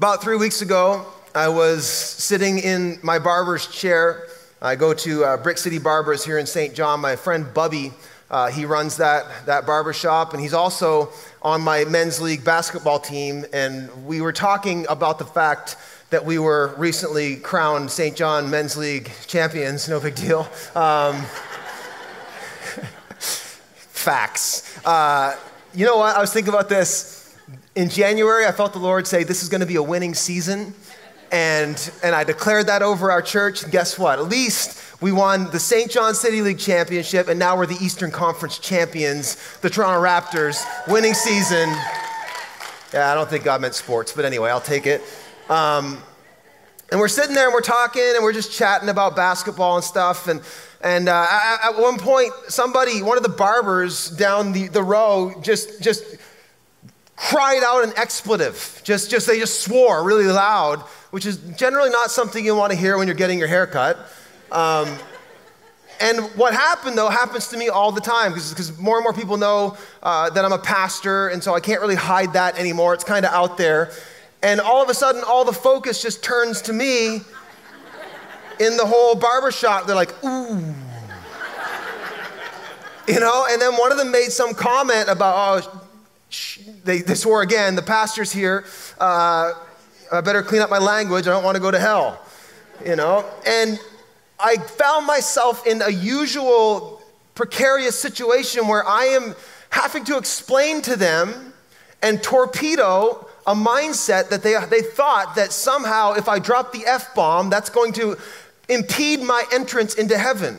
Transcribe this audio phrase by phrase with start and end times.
[0.00, 4.28] About three weeks ago, I was sitting in my barber's chair.
[4.62, 6.74] I go to uh, Brick City Barbers here in St.
[6.74, 7.00] John.
[7.00, 7.92] My friend Bubby,
[8.30, 11.10] uh, he runs that, that barber shop, and he's also
[11.42, 13.44] on my men's league basketball team.
[13.52, 15.76] And we were talking about the fact
[16.08, 18.16] that we were recently crowned St.
[18.16, 19.86] John Men's League champions.
[19.86, 20.48] No big deal.
[20.74, 21.16] Um,
[23.18, 24.82] facts.
[24.82, 25.36] Uh,
[25.74, 26.16] you know what?
[26.16, 27.19] I was thinking about this
[27.74, 30.74] in January, I felt the Lord say, This is going to be a winning season.
[31.32, 33.62] And, and I declared that over our church.
[33.62, 34.18] And guess what?
[34.18, 35.88] At least we won the St.
[35.88, 41.14] John City League championship, and now we're the Eastern Conference champions, the Toronto Raptors, winning
[41.14, 41.68] season.
[42.92, 45.02] Yeah, I don't think God meant sports, but anyway, I'll take it.
[45.48, 46.02] Um,
[46.90, 50.26] and we're sitting there and we're talking and we're just chatting about basketball and stuff.
[50.26, 50.40] And,
[50.80, 51.26] and uh,
[51.62, 56.02] at one point, somebody, one of the barbers down the, the row, just, just
[57.20, 58.80] cried out an expletive.
[58.82, 60.80] Just, just, they just swore really loud,
[61.10, 63.98] which is generally not something you want to hear when you're getting your hair cut.
[64.50, 64.88] Um,
[66.00, 69.36] and what happened, though, happens to me all the time because more and more people
[69.36, 72.94] know uh, that I'm a pastor, and so I can't really hide that anymore.
[72.94, 73.92] It's kind of out there.
[74.42, 77.20] And all of a sudden, all the focus just turns to me
[78.58, 79.86] in the whole barbershop.
[79.86, 80.74] They're like, ooh.
[83.06, 85.79] You know, and then one of them made some comment about, oh,
[86.84, 88.64] they, they swore again, the pastor's here.
[88.98, 89.52] Uh,
[90.12, 91.26] I better clean up my language.
[91.26, 92.20] I don't want to go to hell.
[92.84, 93.24] You know?
[93.46, 93.78] And
[94.38, 97.02] I found myself in a usual
[97.34, 99.34] precarious situation where I am
[99.70, 101.52] having to explain to them
[102.02, 107.14] and torpedo a mindset that they, they thought that somehow if I drop the F
[107.14, 108.16] bomb, that's going to
[108.68, 110.56] impede my entrance into heaven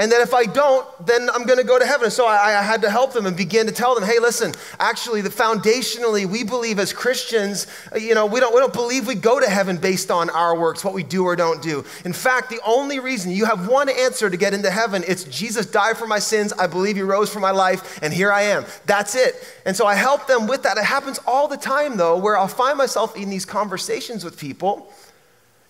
[0.00, 2.10] and that if I don't, then I'm going to go to heaven.
[2.10, 5.20] So I, I, had to help them and begin to tell them, hey, listen, actually,
[5.20, 9.14] the foundationally, we believe as Christians, uh, you know, we don't, we don't believe we
[9.14, 11.84] go to heaven based on our works, what we do or don't do.
[12.06, 15.66] In fact, the only reason you have one answer to get into heaven, it's Jesus
[15.66, 18.64] died for my sins, I believe he rose for my life, and here I am.
[18.86, 19.34] That's it.
[19.66, 20.78] And so I help them with that.
[20.78, 24.90] It happens all the time, though, where I'll find myself in these conversations with people.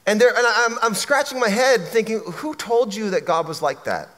[0.06, 3.82] And, and I'm, I'm scratching my head thinking, who told you that God was like
[3.86, 4.08] that?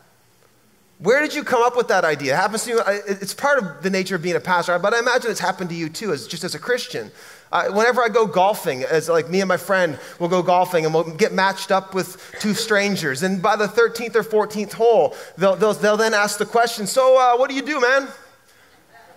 [0.99, 2.35] Where did you come up with that idea?
[2.35, 2.83] It happens to you.
[2.87, 5.77] It's part of the nature of being a pastor, but I imagine it's happened to
[5.77, 7.11] you too, as just as a Christian.
[7.51, 10.95] Uh, whenever I go golfing, as like me and my friend will go golfing and
[10.95, 15.57] we'll get matched up with two strangers, and by the 13th or 14th hole, they'll,
[15.57, 18.09] they'll, they'll then ask the question, "So, uh, what do you do, man?"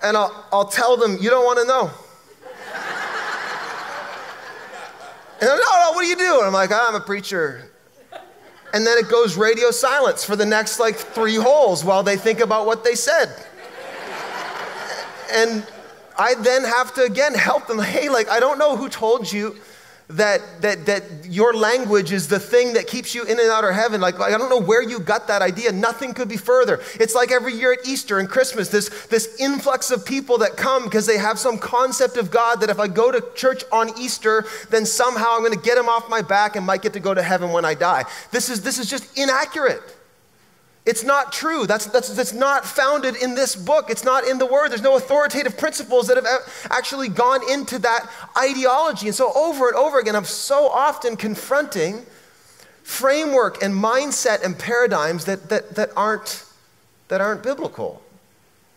[0.01, 1.81] And I'll, I'll tell them, "You don't want to know."
[5.33, 7.69] and they're, "No, no, what do you do?" And I'm like, "I'm a preacher."
[8.75, 12.41] And then it goes radio silence for the next like three holes while they think
[12.41, 13.33] about what they said.
[15.31, 15.65] and
[16.17, 17.79] I then have to again help them.
[17.95, 19.55] Hey, like, I don't know who told you
[20.09, 23.73] that, that, that your language is the thing that keeps you in and out of
[23.73, 23.99] heaven.
[23.99, 25.71] Like, I don't know where you got that idea.
[25.71, 26.79] Nothing could be further.
[26.99, 30.83] It's like every year at Easter and Christmas, this, this influx of people that come
[30.83, 34.45] because they have some concept of God that if I go to church on Easter,
[34.69, 37.13] then somehow I'm going to get him off my back and might get to go
[37.13, 38.05] to heaven when I die.
[38.31, 39.81] This is, this is just inaccurate.
[40.85, 41.65] It's not true.
[41.65, 43.89] That's, that's, that's not founded in this book.
[43.89, 44.69] It's not in the Word.
[44.69, 48.07] There's no authoritative principles that have actually gone into that
[48.37, 49.07] ideology.
[49.07, 52.05] And so, over and over again, I'm so often confronting
[52.83, 56.45] framework and mindset and paradigms that, that, that, aren't,
[57.07, 58.03] that aren't biblical.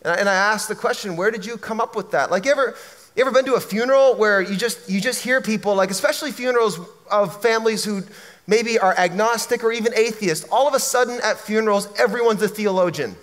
[0.01, 2.31] And I, and I ask the question where did you come up with that?
[2.31, 2.75] Like, you ever,
[3.19, 6.31] you ever been to a funeral where you just, you just hear people, like, especially
[6.31, 6.79] funerals
[7.11, 8.05] of families who
[8.47, 13.17] maybe are agnostic or even atheist, all of a sudden at funerals, everyone's a theologian.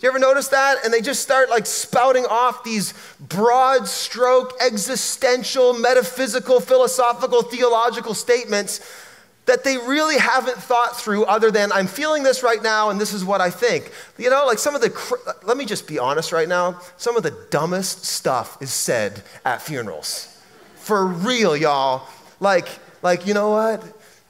[0.00, 0.86] You ever notice that?
[0.86, 8.80] And they just start like spouting off these broad stroke, existential, metaphysical, philosophical, theological statements
[9.46, 13.12] that they really haven't thought through other than I'm feeling this right now and this
[13.12, 13.90] is what I think.
[14.16, 17.22] You know, like some of the, let me just be honest right now, some of
[17.22, 20.30] the dumbest stuff is said at funerals.
[20.76, 22.06] For real, y'all.
[22.40, 22.68] Like,
[23.02, 23.82] like, you know what?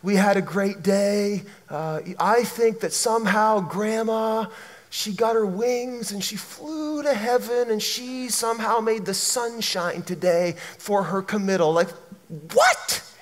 [0.02, 1.44] We had a great day.
[1.68, 4.46] Uh, I think that somehow grandma,
[4.90, 10.02] she got her wings and she flew to heaven and she somehow made the sunshine
[10.02, 11.72] today for her committal.
[11.72, 11.88] Like,
[12.52, 13.13] what?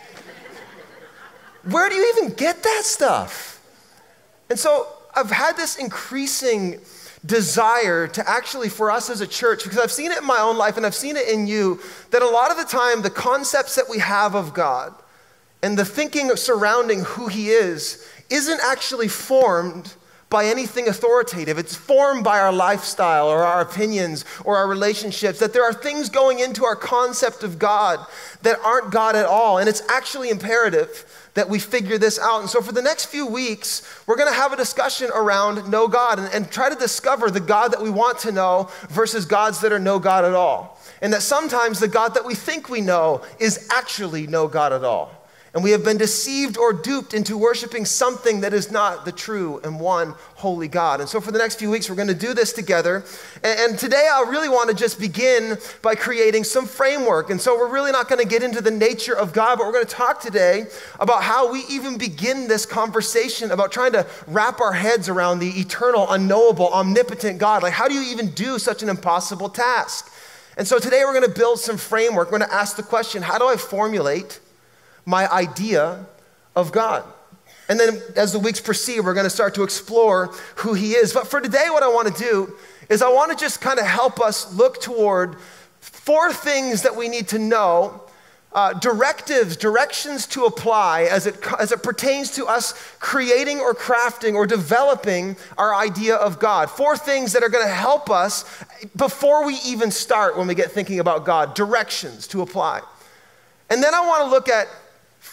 [1.65, 3.61] Where do you even get that stuff?
[4.51, 6.81] And so I've had this increasing
[7.25, 10.59] desire to actually, for us as a church, because I've seen it in my own
[10.59, 11.81] life and I've seen it in you,
[12.11, 14.93] that a lot of the time the concepts that we have of God,
[15.63, 19.95] and the thinking surrounding who he is isn't actually formed
[20.29, 21.59] by anything authoritative.
[21.59, 25.39] It's formed by our lifestyle or our opinions or our relationships.
[25.39, 28.01] That there are things going into our concept of God
[28.41, 29.59] that aren't God at all.
[29.59, 32.41] And it's actually imperative that we figure this out.
[32.41, 35.89] And so, for the next few weeks, we're going to have a discussion around know
[35.89, 39.61] God and, and, try to discover the God that we want to know versus gods
[39.61, 40.79] that are no God at all.
[41.01, 44.85] And that sometimes the God that we think we know is actually no God at
[44.85, 45.22] all.
[45.55, 49.61] And we have been deceived or duped into worshiping something that is not the true
[49.63, 51.01] and one holy God.
[51.01, 53.05] And so, for the next few weeks, we're going to do this together.
[53.45, 57.29] And, today, I really want to just begin by creating some framework.
[57.29, 59.75] And so, we're really not going to get into the nature of God, but we're
[59.75, 60.65] going to talk today
[60.99, 65.51] about how we even begin this conversation about trying to wrap our heads around the
[65.61, 67.63] eternal, unknowable, omnipotent God.
[67.63, 70.11] Like, how do you even do such an impossible task?
[70.57, 72.33] And so, today, we're going to build some framework.
[72.33, 74.41] We're going to ask the question how do I formulate
[75.05, 76.07] my idea
[76.55, 77.05] of God.
[77.69, 80.27] And then as the weeks proceed, we're going to start to explore
[80.57, 81.13] who He is.
[81.13, 82.55] But for today, what I want to do
[82.89, 85.37] is I want to just kind of help us look toward
[85.81, 88.03] four things that we need to know.
[88.55, 94.35] Uh, directives, directions to apply as it, as it pertains to us creating or crafting
[94.35, 96.69] or developing our idea of God.
[96.69, 98.45] Four things that are going to help us
[98.95, 102.83] before we even start when we get thinking about God, directions to apply.
[103.71, 104.69] And then I want to look at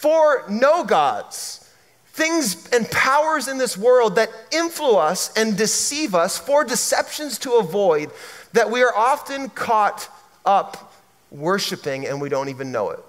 [0.00, 1.70] for no gods,
[2.06, 8.10] things and powers in this world that influence and deceive us, for deceptions to avoid,
[8.54, 10.08] that we are often caught
[10.46, 10.94] up
[11.30, 13.00] worshiping and we don't even know it.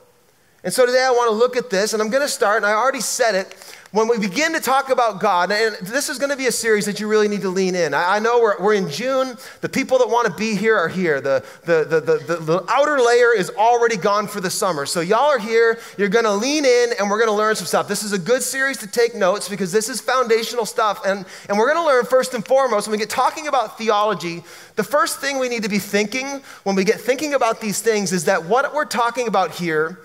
[0.65, 2.65] And so today I want to look at this, and I'm going to start, and
[2.65, 3.55] I already said it,
[3.91, 6.85] when we begin to talk about God, and this is going to be a series
[6.85, 7.93] that you really need to lean in.
[7.93, 9.35] I, know we're, we're in June.
[9.59, 11.19] The people that want to be here are here.
[11.19, 14.85] The, the, the, the, the outer layer is already gone for the summer.
[14.85, 15.77] So, y'all are here.
[15.97, 17.89] You're going to lean in, and we're going to learn some stuff.
[17.89, 21.05] This is a good series to take notes because this is foundational stuff.
[21.05, 24.41] And, and we're going to learn first and foremost, when we get talking about theology,
[24.77, 28.13] the first thing we need to be thinking when we get thinking about these things
[28.13, 29.99] is that what we're talking about here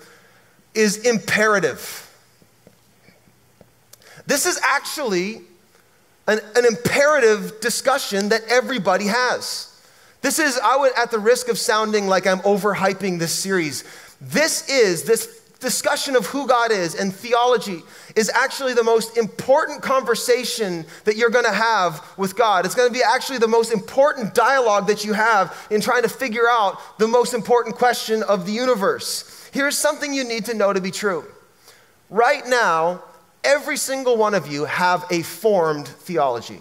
[0.73, 2.06] is imperative.
[4.27, 5.41] This is actually
[6.27, 9.73] an, an imperative discussion that everybody has.
[10.21, 13.83] This is, I would, at the risk of sounding like I'm overhyping this series,
[14.19, 17.81] this is, this discussion of who God is and theology
[18.15, 22.65] is actually the most important conversation that you're going to have with God.
[22.65, 26.09] It's going to be actually the most important dialogue that you have in trying to
[26.09, 29.49] figure out the most important question of the universe.
[29.53, 31.25] Here's something you need to know to be true.
[32.09, 33.03] Right now,
[33.43, 36.59] every single one of you have a formed theology.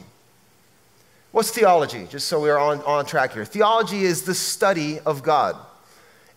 [1.32, 2.06] What's theology?
[2.08, 3.44] Just so we're on, on track here.
[3.44, 5.56] Theology is the study of God.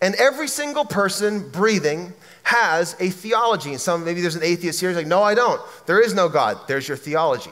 [0.01, 2.13] And every single person breathing
[2.43, 3.71] has a theology.
[3.71, 5.61] And some, maybe there's an atheist here, He's like, no, I don't.
[5.85, 6.57] There is no God.
[6.67, 7.51] There's your theology.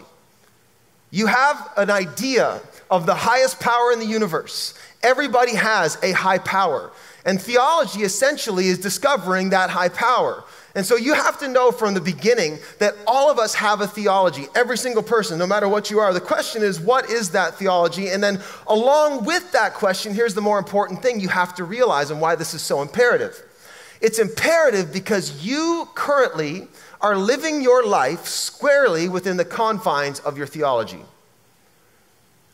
[1.12, 2.60] You have an idea
[2.90, 4.74] of the highest power in the universe.
[5.04, 6.92] Everybody has a high power.
[7.26, 10.44] And theology essentially is discovering that high power.
[10.78, 13.88] And so you have to know from the beginning that all of us have a
[13.88, 16.14] theology, every single person, no matter what you are.
[16.14, 18.10] The question is, what is that theology?
[18.10, 22.12] And then, along with that question, here's the more important thing you have to realize
[22.12, 23.42] and why this is so imperative.
[24.02, 26.68] It's imperative because you currently
[27.02, 31.02] are living your life squarely within the confines of your theology.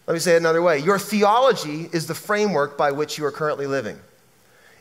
[0.07, 3.33] Let me say it another way your theology is the framework by which you are
[3.33, 3.99] currently living.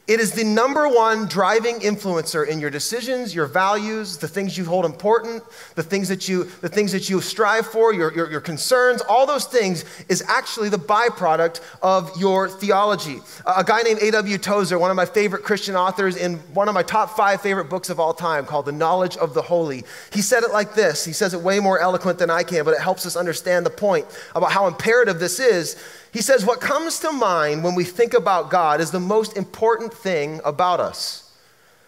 [0.09, 4.65] It is the number one driving influencer in your decisions, your values, the things you
[4.65, 5.45] hold important,
[5.77, 9.27] the things that you, the things that you strive for, your, your, your concerns, all
[9.27, 13.21] those things is actually the byproduct of your theology.
[13.47, 14.39] A guy named A.W.
[14.39, 17.89] Tozer, one of my favorite Christian authors in one of my top five favorite books
[17.89, 21.05] of all time called The Knowledge of the Holy, he said it like this.
[21.05, 23.71] He says it way more eloquent than I can, but it helps us understand the
[23.71, 25.81] point about how imperative this is.
[26.13, 29.93] He says, What comes to mind when we think about God is the most important
[29.93, 31.33] thing about us.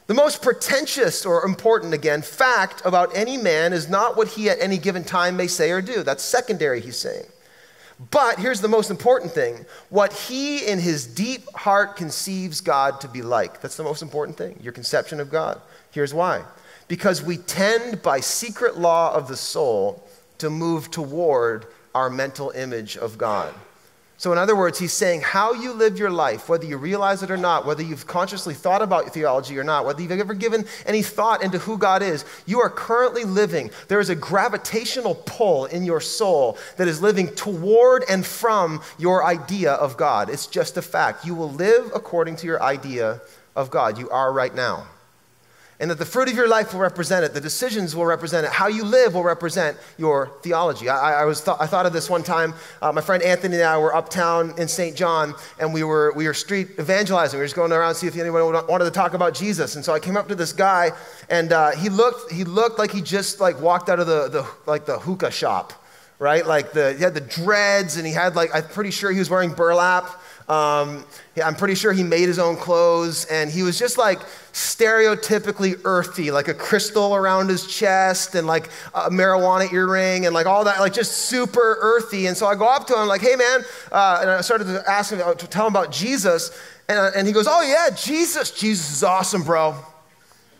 [0.06, 4.60] The most pretentious or important, again, fact about any man is not what he at
[4.60, 6.02] any given time may say or do.
[6.02, 7.24] That's secondary, he's saying.
[8.10, 13.08] But here's the most important thing what he in his deep heart conceives God to
[13.08, 13.60] be like.
[13.60, 15.60] That's the most important thing, your conception of God.
[15.90, 16.44] Here's why
[16.88, 20.06] because we tend by secret law of the soul
[20.38, 23.54] to move toward our mental image of God.
[24.16, 27.32] So, in other words, he's saying how you live your life, whether you realize it
[27.32, 31.02] or not, whether you've consciously thought about theology or not, whether you've ever given any
[31.02, 33.70] thought into who God is, you are currently living.
[33.88, 39.24] There is a gravitational pull in your soul that is living toward and from your
[39.24, 40.30] idea of God.
[40.30, 41.26] It's just a fact.
[41.26, 43.20] You will live according to your idea
[43.56, 43.98] of God.
[43.98, 44.86] You are right now.
[45.80, 48.52] And that the fruit of your life will represent it, the decisions will represent it,
[48.52, 50.88] how you live will represent your theology.
[50.88, 52.54] I, I was th- I thought of this one time.
[52.80, 54.96] Uh, my friend Anthony and I were uptown in St.
[54.96, 57.38] John, and we were, we were street evangelizing.
[57.38, 59.74] We were just going around to see if anyone wanted to talk about Jesus.
[59.76, 60.92] And so I came up to this guy,
[61.28, 64.48] and uh, he, looked, he looked like he just like walked out of the, the,
[64.66, 65.72] like the hookah shop,
[66.18, 66.46] right?
[66.46, 69.28] Like the, he had the dreads, and he had like, I'm pretty sure he was
[69.28, 70.08] wearing burlap.
[70.48, 71.04] Um,
[71.42, 74.20] I'm pretty sure he made his own clothes, and he was just like
[74.52, 80.46] stereotypically earthy, like a crystal around his chest, and like a marijuana earring, and like
[80.46, 82.26] all that, like just super earthy.
[82.26, 84.84] And so I go up to him, like, "Hey, man," uh, and I started to
[84.88, 86.50] ask him to tell him about Jesus,
[86.88, 89.74] and, uh, and he goes, "Oh yeah, Jesus, Jesus is awesome, bro."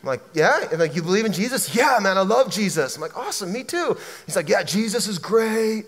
[0.05, 0.69] I'm like, yeah?
[0.71, 1.75] And like, you believe in Jesus?
[1.75, 2.95] Yeah, man, I love Jesus.
[2.95, 3.97] I'm like, awesome, me too.
[4.27, 5.87] He's like, yeah, Jesus is great.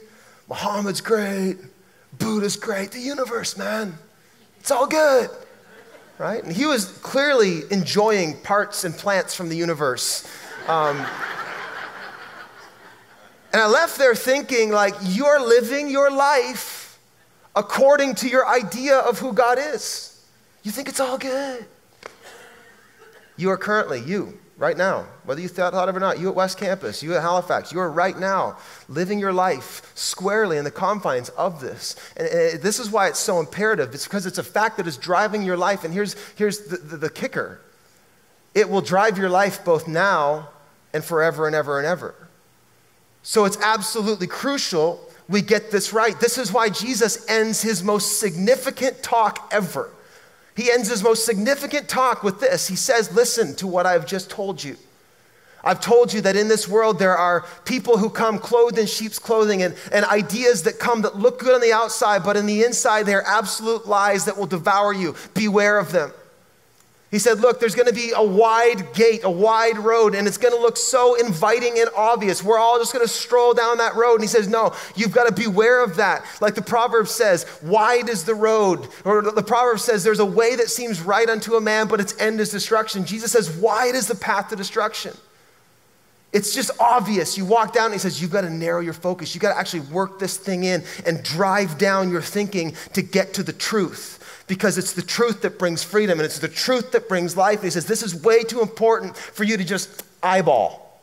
[0.48, 1.58] Muhammad's great.
[2.18, 2.92] Buddha's great.
[2.92, 3.98] The universe, man.
[4.60, 5.30] It's all good.
[6.18, 6.42] Right?
[6.42, 10.26] And he was clearly enjoying parts and plants from the universe.
[10.66, 10.96] Um,
[13.52, 16.98] and I left there thinking, like, you're living your life
[17.54, 20.24] according to your idea of who God is.
[20.62, 21.64] You think it's all good.
[23.36, 26.34] You are currently, you, right now, whether you thought of it or not, you at
[26.34, 28.56] West Campus, you at Halifax, you are right now
[28.88, 31.96] living your life squarely in the confines of this.
[32.16, 33.94] And, this is why it's so imperative.
[33.94, 35.84] It's because it's a fact that is driving your life.
[35.84, 37.60] And here's, here's the, the, the kicker
[38.54, 40.48] it will drive your life both now
[40.94, 42.14] and forever and ever and ever.
[43.22, 44.98] So it's absolutely crucial
[45.28, 46.18] we get this right.
[46.20, 49.90] This is why Jesus ends his most significant talk ever
[50.56, 52.66] he ends his most significant talk with this.
[52.66, 54.76] He says, Listen to what I've just told you.
[55.62, 59.18] I've told you that in this world there are people who come clothed in sheep's
[59.18, 62.64] clothing and, and ideas that come that look good on the outside, but in the
[62.64, 65.14] inside they're absolute lies that will devour you.
[65.34, 66.12] Beware of them.
[67.10, 70.38] He said, Look, there's going to be a wide gate, a wide road, and it's
[70.38, 72.42] going to look so inviting and obvious.
[72.42, 74.14] We're all just going to stroll down that road.
[74.14, 76.24] And he says, No, you've got to beware of that.
[76.40, 78.88] Like the proverb says, Wide is the road.
[79.04, 82.18] Or the proverb says, There's a way that seems right unto a man, but its
[82.20, 83.04] end is destruction.
[83.06, 85.16] Jesus says, Wide is the path to destruction.
[86.32, 87.38] It's just obvious.
[87.38, 89.32] You walk down and he says, You've got to narrow your focus.
[89.32, 93.32] You've got to actually work this thing in and drive down your thinking to get
[93.34, 97.08] to the truth because it's the truth that brings freedom and it's the truth that
[97.08, 97.56] brings life.
[97.56, 101.00] And he says, This is way too important for you to just eyeball.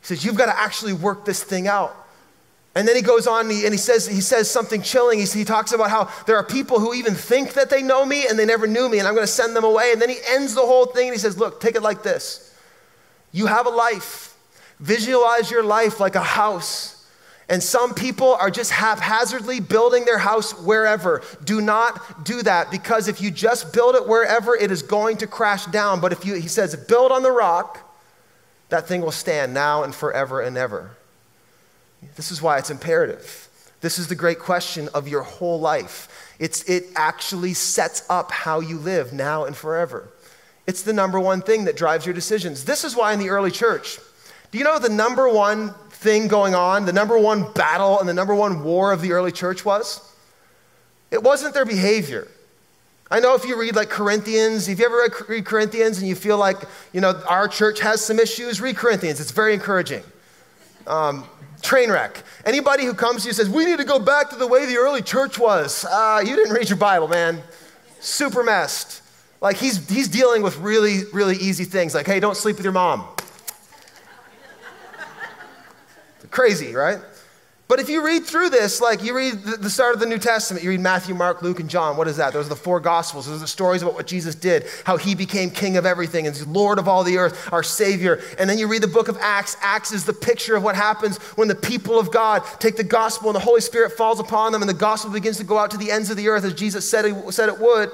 [0.00, 1.94] He says, You've got to actually work this thing out.
[2.76, 5.18] And then he goes on and he, and he says, he says something chilling.
[5.18, 8.26] He, he talks about how there are people who even think that they know me
[8.28, 9.92] and they never knew me, and I'm going to send them away.
[9.92, 12.54] And then he ends the whole thing and he says, Look, take it like this
[13.32, 14.36] You have a life.
[14.78, 16.95] Visualize your life like a house
[17.48, 21.22] and some people are just haphazardly building their house wherever.
[21.44, 25.28] Do not do that because if you just build it wherever, it is going to
[25.28, 26.00] crash down.
[26.00, 27.82] But if you, he says, build on the rock,
[28.68, 30.90] that thing will stand now and forever and ever.
[32.16, 33.48] This is why it's imperative.
[33.80, 36.34] This is the great question of your whole life.
[36.40, 40.08] It's, it actually sets up how you live now and forever.
[40.66, 42.64] It's the number one thing that drives your decisions.
[42.64, 43.98] This is why in the early church,
[44.50, 48.14] do you know the number one thing going on, the number one battle and the
[48.14, 50.00] number one war of the early church was?
[51.10, 52.28] It wasn't their behavior.
[53.10, 56.38] I know if you read like Corinthians, if you ever read Corinthians and you feel
[56.38, 56.56] like,
[56.92, 59.20] you know, our church has some issues, read Corinthians.
[59.20, 60.02] It's very encouraging.
[60.86, 61.24] Um,
[61.62, 62.22] train wreck.
[62.44, 64.76] Anybody who comes to you says, we need to go back to the way the
[64.76, 65.84] early church was.
[65.84, 67.40] Uh, you didn't read your Bible, man.
[68.00, 69.02] Super messed.
[69.40, 72.72] Like he's, he's dealing with really, really easy things like, hey, don't sleep with your
[72.72, 73.06] mom.
[76.36, 76.98] Crazy, right?
[77.66, 80.62] But if you read through this, like you read the start of the New Testament,
[80.62, 81.96] you read Matthew, Mark, Luke, and John.
[81.96, 82.34] What is that?
[82.34, 83.24] Those are the four Gospels.
[83.24, 86.46] Those are the stories about what Jesus did, how he became King of everything and
[86.46, 88.20] Lord of all the earth, our Savior.
[88.38, 89.56] And then you read the book of Acts.
[89.62, 93.30] Acts is the picture of what happens when the people of God take the gospel
[93.30, 95.78] and the Holy Spirit falls upon them and the gospel begins to go out to
[95.78, 97.88] the ends of the earth as Jesus said, said it would.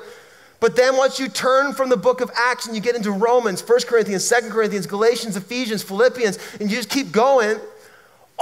[0.58, 3.62] But then once you turn from the book of Acts and you get into Romans,
[3.62, 7.60] 1 Corinthians, 2 Corinthians, Galatians, Ephesians, Philippians, and you just keep going,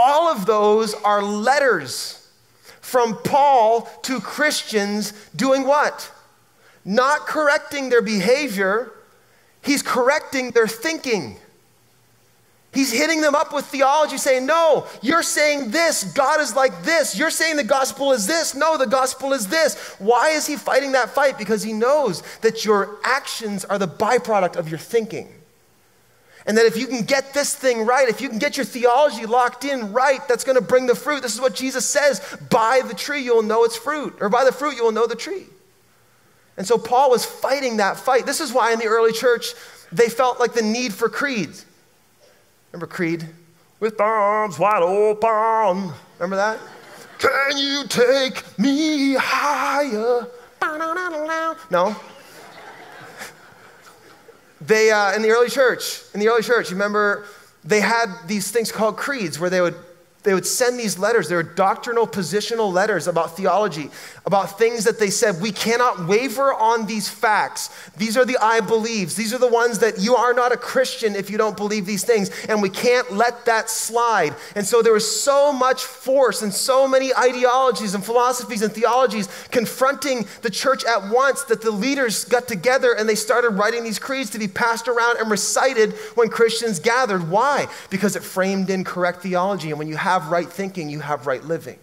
[0.01, 2.17] all of those are letters
[2.81, 6.11] from Paul to Christians doing what?
[6.85, 8.93] Not correcting their behavior,
[9.63, 11.37] he's correcting their thinking.
[12.73, 16.05] He's hitting them up with theology, saying, No, you're saying this.
[16.13, 17.19] God is like this.
[17.19, 18.55] You're saying the gospel is this.
[18.55, 19.97] No, the gospel is this.
[19.99, 21.37] Why is he fighting that fight?
[21.37, 25.29] Because he knows that your actions are the byproduct of your thinking.
[26.51, 29.25] And that if you can get this thing right, if you can get your theology
[29.25, 31.23] locked in right, that's going to bring the fruit.
[31.23, 34.51] This is what Jesus says by the tree, you'll know its fruit, or by the
[34.51, 35.47] fruit, you will know the tree.
[36.57, 38.27] And so Paul was fighting that fight.
[38.27, 39.55] This is why in the early church,
[39.93, 41.65] they felt like the need for creeds.
[42.73, 43.29] Remember Creed?
[43.79, 45.93] With arms wide open.
[46.19, 46.59] Remember that?
[47.21, 50.27] Can you take me higher?
[51.71, 51.95] No?
[54.71, 57.25] They, uh, in the early church, in the early church, you remember
[57.65, 59.75] they had these things called creeds where they would
[60.23, 61.29] they would send these letters.
[61.29, 63.91] They were doctrinal, positional letters about theology,
[64.27, 67.71] about things that they said, we cannot waver on these facts.
[67.97, 69.17] These are the I believes.
[69.17, 72.05] These are the ones that you are not a Christian if you don't believe these
[72.05, 72.31] things.
[72.49, 74.35] And we can't let that slide.
[74.55, 79.29] And so there was so much force and so many ideologies and philosophies and theologies
[79.51, 83.99] confronting the church at once that the leaders got together and they started writing these
[83.99, 87.31] creeds to be passed around and recited when Christians gathered.
[87.31, 87.69] Why?
[87.89, 89.71] Because it framed in correct theology.
[89.71, 91.79] And when you have have right thinking, you have right living.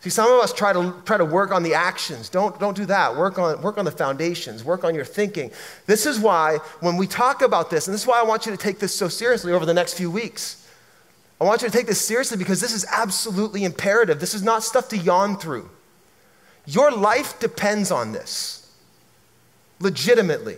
[0.00, 2.28] See, some of us try to, try to work on the actions.
[2.28, 3.16] Don't, don't do that.
[3.16, 5.52] Work on, work on the foundations, work on your thinking.
[5.86, 8.50] This is why, when we talk about this, and this is why I want you
[8.50, 10.68] to take this so seriously over the next few weeks.
[11.40, 14.18] I want you to take this seriously because this is absolutely imperative.
[14.18, 15.70] This is not stuff to yawn through.
[16.66, 18.74] Your life depends on this,
[19.78, 20.56] legitimately.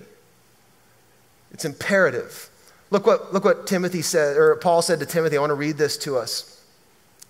[1.53, 2.49] It's imperative.
[2.91, 5.37] Look what, look what Timothy said, or Paul said to Timothy.
[5.37, 6.54] I want to read this to us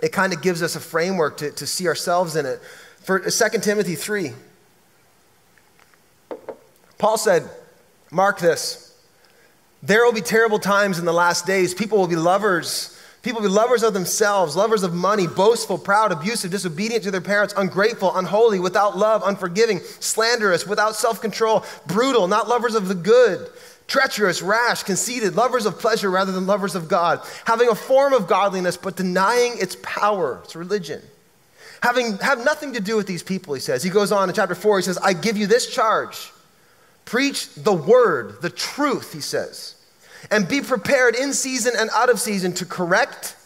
[0.01, 2.61] it kind of gives us a framework to, to see ourselves in it.
[3.01, 4.33] For uh, 2 Timothy 3,
[6.99, 7.49] Paul said,
[8.11, 8.97] Mark this.
[9.83, 11.75] There will be terrible times in the last days.
[11.75, 12.99] People will be lovers.
[13.23, 17.21] People will be lovers of themselves, lovers of money, boastful, proud, abusive, disobedient to their
[17.21, 22.95] parents, ungrateful, unholy, without love, unforgiving, slanderous, without self control, brutal, not lovers of the
[22.95, 23.51] good
[23.87, 28.26] treacherous, rash, conceited, lovers of pleasure rather than lovers of God, having a form of
[28.26, 30.41] godliness but denying its power.
[30.45, 31.03] It's religion.
[31.83, 33.83] Having have nothing to do with these people, he says.
[33.83, 36.33] He goes on in chapter 4, he says, I give you this charge.
[37.05, 39.76] Preach the word, the truth, he says.
[40.31, 43.37] And be prepared in season and out of season to correct,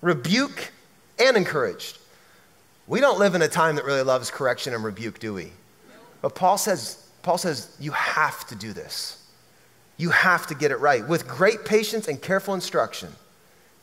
[0.00, 0.70] rebuke,
[1.18, 1.94] and encourage.
[2.86, 5.50] We don't live in a time that really loves correction and rebuke, do we?
[6.22, 9.27] But Paul says, Paul says, you have to do this.
[9.98, 13.10] You have to get it right with great patience and careful instruction.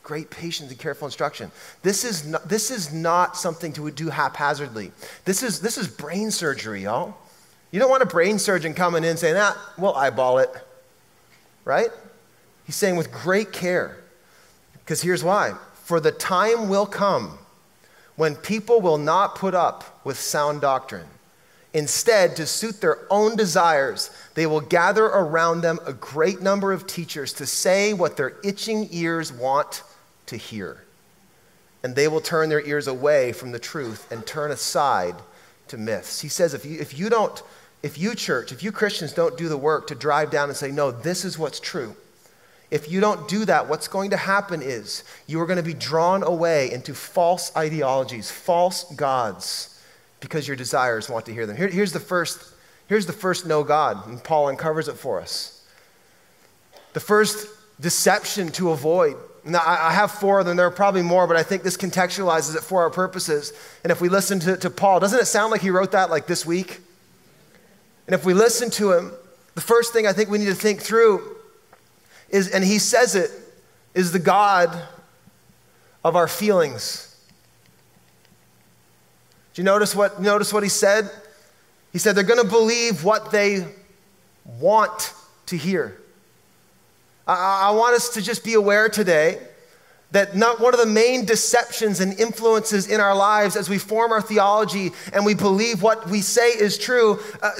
[0.02, 1.52] Great patience and careful instruction.
[1.82, 4.92] This is not, this is not something to do haphazardly.
[5.24, 7.14] This is, this is brain surgery, y'all.
[7.70, 10.50] You don't want a brain surgeon coming in saying, ah, we'll eyeball it,
[11.64, 11.90] right?
[12.64, 13.96] He's saying with great care.
[14.72, 17.38] Because here's why for the time will come
[18.16, 21.06] when people will not put up with sound doctrine.
[21.76, 26.86] Instead, to suit their own desires, they will gather around them a great number of
[26.86, 29.82] teachers to say what their itching ears want
[30.24, 30.82] to hear.
[31.82, 35.16] And they will turn their ears away from the truth and turn aside
[35.68, 36.22] to myths.
[36.22, 37.42] He says, if you, if you don't,
[37.82, 40.70] if you, church, if you Christians don't do the work to drive down and say,
[40.70, 41.94] no, this is what's true,
[42.70, 45.74] if you don't do that, what's going to happen is you are going to be
[45.74, 49.75] drawn away into false ideologies, false gods
[50.20, 51.56] because your desires want to hear them.
[51.56, 52.54] Here, here's, the first,
[52.88, 55.64] here's the first no God, and Paul uncovers it for us.
[56.92, 57.48] The first
[57.80, 59.16] deception to avoid.
[59.44, 60.56] Now, I have four of them.
[60.56, 63.52] There are probably more, but I think this contextualizes it for our purposes.
[63.84, 66.26] And if we listen to, to Paul, doesn't it sound like he wrote that like
[66.26, 66.80] this week?
[68.06, 69.12] And if we listen to him,
[69.54, 71.36] the first thing I think we need to think through
[72.28, 73.30] is, and he says it,
[73.94, 74.76] is the God
[76.04, 77.05] of our feelings.
[79.56, 81.10] Do you notice what, notice what he said?
[81.90, 83.66] He said they're going to believe what they
[84.44, 85.14] want
[85.46, 85.96] to hear.
[87.26, 89.40] I, I want us to just be aware today
[90.10, 94.12] that not one of the main deceptions and influences in our lives as we form
[94.12, 97.52] our theology and we believe what we say is true, uh,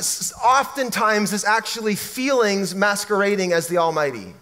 [0.45, 4.35] oftentimes is actually feelings masquerading as the Almighty.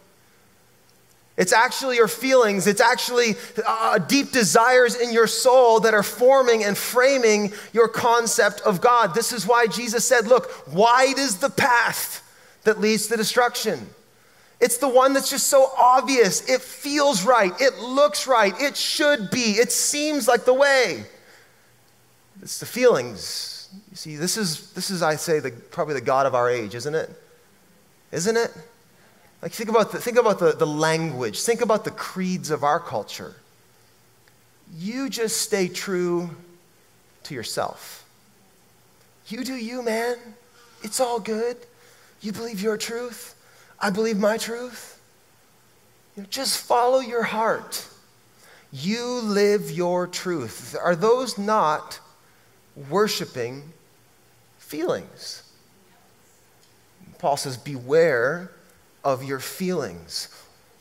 [1.36, 2.66] It's actually your feelings.
[2.66, 3.34] It's actually
[3.66, 9.14] uh, deep desires in your soul that are forming and framing your concept of God.
[9.14, 12.20] This is why Jesus said, Look, wide is the path
[12.62, 13.88] that leads to destruction.
[14.60, 16.48] It's the one that's just so obvious.
[16.48, 17.52] It feels right.
[17.60, 18.54] It looks right.
[18.60, 19.52] It should be.
[19.58, 21.04] It seems like the way.
[22.40, 23.68] It's the feelings.
[23.90, 26.76] You see, this is, this is I say, the, probably the God of our age,
[26.76, 27.10] isn't it?
[28.12, 28.56] Isn't it?
[29.44, 32.80] Like, think about the, think about the, the language, think about the creeds of our
[32.80, 33.34] culture.
[34.74, 36.30] You just stay true
[37.24, 38.08] to yourself.
[39.28, 40.16] You do you, man.
[40.82, 41.58] It's all good.
[42.22, 43.34] You believe your truth.
[43.78, 44.98] I believe my truth.
[46.16, 47.86] You know, just follow your heart.
[48.72, 50.74] You live your truth.
[50.82, 52.00] Are those not
[52.88, 53.74] worshiping
[54.56, 55.42] feelings?
[57.18, 58.50] Paul says, Beware
[59.04, 60.28] of your feelings.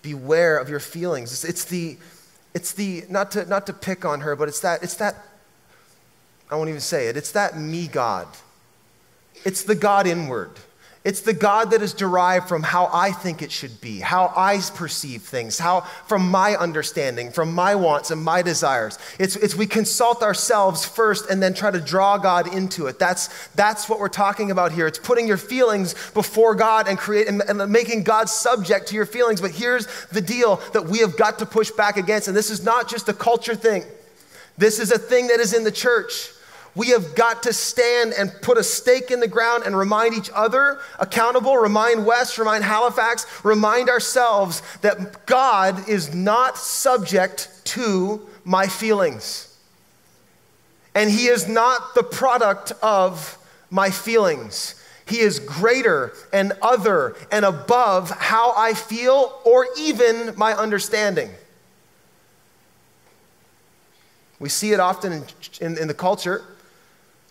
[0.02, 1.32] Beware of your feelings.
[1.32, 1.98] It's, it's the,
[2.54, 5.16] it's the, not to, not to pick on her, but it's that, it's that,
[6.50, 8.28] I won't even say it, it's that me God.
[9.46, 10.52] It's the God inward.
[11.04, 14.62] It's the God that is derived from how I think it should be, how I
[14.74, 18.98] perceive things, how from my understanding, from my wants and my desires.
[19.20, 23.00] It's, it's we consult ourselves first and then try to draw God into it.
[23.00, 24.88] That's, that's what we're talking about here.
[24.88, 29.06] It's putting your feelings before God and create and, and making God subject to your
[29.06, 29.42] feelings.
[29.42, 32.64] But here's the deal that we have got to push back against, and this is
[32.64, 33.84] not just a culture thing.
[34.58, 36.30] This is a thing that is in the church.
[36.76, 40.32] We have got to stand and put a stake in the ground and remind each
[40.34, 48.68] other accountable, remind West, remind Halifax, remind ourselves that God is not subject to my
[48.68, 49.56] feelings.
[50.96, 53.38] And He is not the product of
[53.70, 54.76] my feelings.
[55.06, 61.30] He is greater and other and above how I feel or even my understanding.
[64.40, 65.24] We see it often in,
[65.62, 66.44] in, in the culture.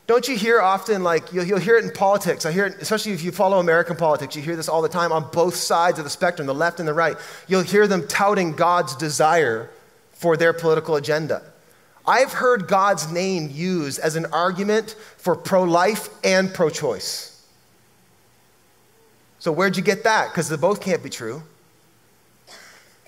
[0.07, 2.45] Don't you hear often, like, you'll, you'll, hear it in politics.
[2.45, 5.13] I hear it, especially if you follow American politics, you hear this all the time
[5.13, 7.17] on both sides of the spectrum, the left and the right.
[7.47, 9.71] You'll hear them touting God's desire
[10.13, 11.43] for their political agenda.
[12.05, 17.29] I've heard God's name used as an argument for pro life and pro choice.
[19.39, 20.31] So, where'd you get that?
[20.31, 21.45] Because they both can't be true.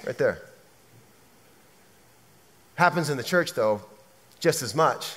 [0.06, 0.42] Right there.
[2.76, 3.80] Happens in the church, though,
[4.38, 5.16] just as much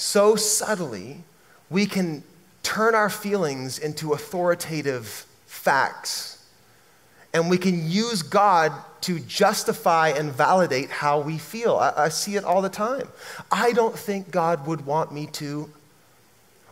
[0.00, 1.18] so subtly,
[1.68, 2.22] we can
[2.62, 5.06] turn our feelings into authoritative
[5.44, 6.42] facts.
[7.34, 11.76] And we can use God to justify and validate how we feel.
[11.76, 13.08] I, I, see it all the time.
[13.52, 15.70] I don't think God would want me to.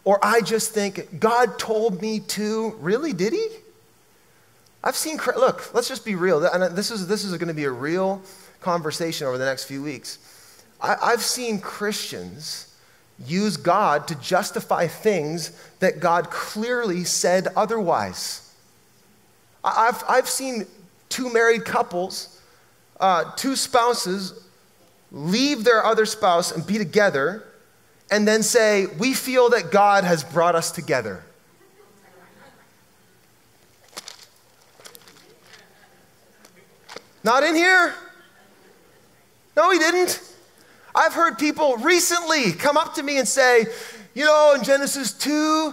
[0.04, 2.76] Or I just think, God told me to.
[2.80, 3.12] Really?
[3.12, 3.46] Did he?
[4.82, 6.42] I've seen, look, let's just be real.
[6.46, 8.22] And this is, this is going to be a real
[8.62, 10.18] conversation over the next few weeks.
[10.80, 12.67] I, I've seen Christians
[13.26, 15.50] use God to justify things
[15.80, 18.52] that God clearly said otherwise.
[19.64, 20.66] I've, I've seen
[21.08, 22.40] two married couples,
[23.00, 24.44] uh, two spouses,
[25.10, 27.44] leave their other spouse and be together,
[28.10, 31.22] and then say, We feel that God has brought us together.
[37.24, 37.94] Not in here?
[39.56, 40.27] No, he didn't.
[40.98, 43.66] I've heard people recently come up to me and say,
[44.14, 45.72] you know, in Genesis 2,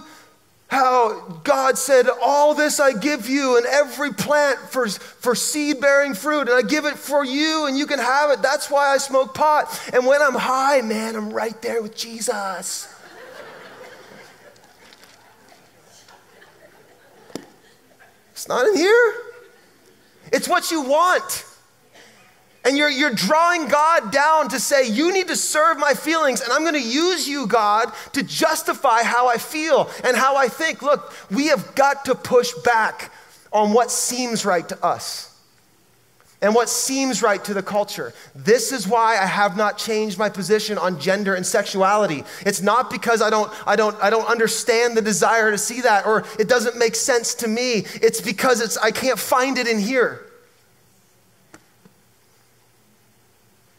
[0.68, 6.14] how God said, All this I give you, and every plant for, for seed bearing
[6.14, 8.40] fruit, and I give it for you, and you can have it.
[8.40, 9.90] That's why I smoke pot.
[9.92, 12.92] And when I'm high, man, I'm right there with Jesus.
[18.30, 19.14] it's not in here.
[20.32, 21.44] It's what you want.
[22.66, 26.52] And you're, you're drawing God down to say, You need to serve my feelings, and
[26.52, 30.82] I'm going to use you, God, to justify how I feel and how I think.
[30.82, 33.12] Look, we have got to push back
[33.52, 35.32] on what seems right to us
[36.42, 38.12] and what seems right to the culture.
[38.34, 42.24] This is why I have not changed my position on gender and sexuality.
[42.40, 46.04] It's not because I don't, I don't, I don't understand the desire to see that
[46.04, 47.86] or it doesn't make sense to me.
[47.94, 50.25] It's because it's, I can't find it in here.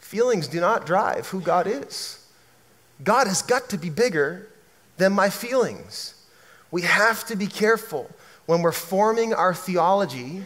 [0.08, 2.26] Feelings do not drive who God is.
[3.04, 4.48] God has got to be bigger
[4.96, 6.14] than my feelings.
[6.72, 8.10] We have to be careful
[8.46, 10.46] when we're forming our theology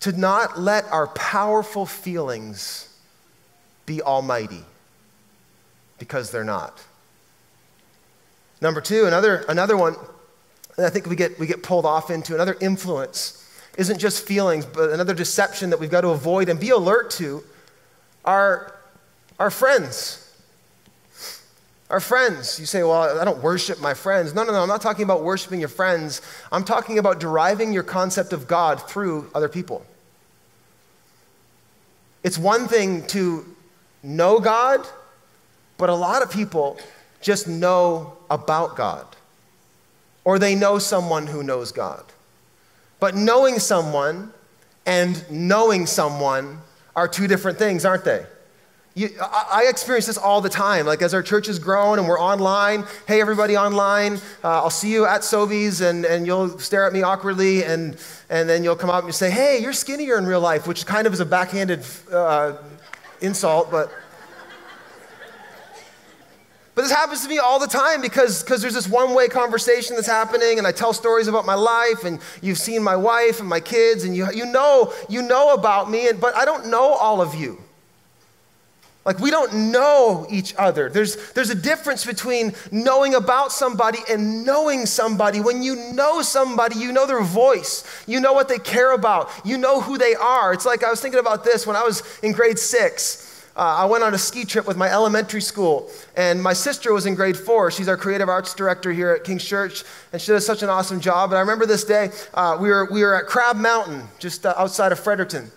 [0.00, 2.88] to not let our powerful feelings
[3.84, 4.64] be almighty
[5.98, 6.82] because they're not.
[8.62, 9.94] Number two, another, another one
[10.78, 14.64] that I think we get, we get pulled off into, another influence isn't just feelings,
[14.64, 17.44] but another deception that we've got to avoid and be alert to
[18.24, 18.74] our,
[19.38, 20.16] our friends.
[21.88, 22.60] Our friends.
[22.60, 24.34] You say, well, I don't worship my friends.
[24.34, 24.62] No, no, no.
[24.62, 26.22] I'm not talking about worshiping your friends.
[26.52, 29.84] I'm talking about deriving your concept of God through other people.
[32.22, 33.44] It's one thing to
[34.02, 34.86] know God,
[35.78, 36.78] but a lot of people
[37.20, 39.06] just know about God,
[40.24, 42.04] or they know someone who knows God.
[42.98, 44.32] But knowing someone
[44.86, 46.60] and knowing someone
[47.00, 48.26] are two different things, aren't they?
[48.94, 50.84] You, I, experience this all the time.
[50.84, 54.92] Like as our church has grown and we're online, hey, everybody online, uh, I'll see
[54.92, 57.96] you at Sobeys and, and you'll stare at me awkwardly and,
[58.28, 61.06] and then you'll come up and say, hey, you're skinnier in real life, which kind
[61.06, 61.82] of is a backhanded
[62.12, 62.56] uh,
[63.22, 63.90] insult, but.
[66.80, 70.08] But this happens to me all the time because there's this one way conversation that's
[70.08, 73.60] happening, and I tell stories about my life, and you've seen my wife and my
[73.60, 77.20] kids, and you, you, know, you know about me, and, but I don't know all
[77.20, 77.58] of you.
[79.04, 80.88] Like, we don't know each other.
[80.88, 85.40] There's, there's a difference between knowing about somebody and knowing somebody.
[85.40, 89.58] When you know somebody, you know their voice, you know what they care about, you
[89.58, 90.54] know who they are.
[90.54, 93.29] It's like I was thinking about this when I was in grade six.
[93.56, 97.04] Uh, I went on a ski trip with my elementary school, and my sister was
[97.04, 97.70] in grade four.
[97.70, 101.00] She's our creative arts director here at King's Church, and she does such an awesome
[101.00, 101.30] job.
[101.30, 104.54] And I remember this day, uh, we, were, we were at Crabbe Mountain, just uh,
[104.56, 105.50] outside of Fredericton.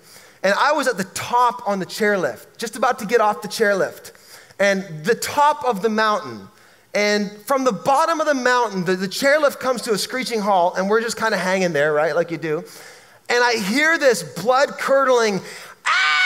[0.44, 3.48] And I was at the top on the chairlift, just about to get off the
[3.48, 4.12] chairlift.
[4.60, 6.48] And the top of the mountain,
[6.94, 10.78] and from the bottom of the mountain, the, the chairlift comes to a screeching halt,
[10.78, 12.64] and we're just kind of hanging there, right, like you do.
[13.30, 15.40] And I hear this blood curdling,
[15.86, 16.23] ah,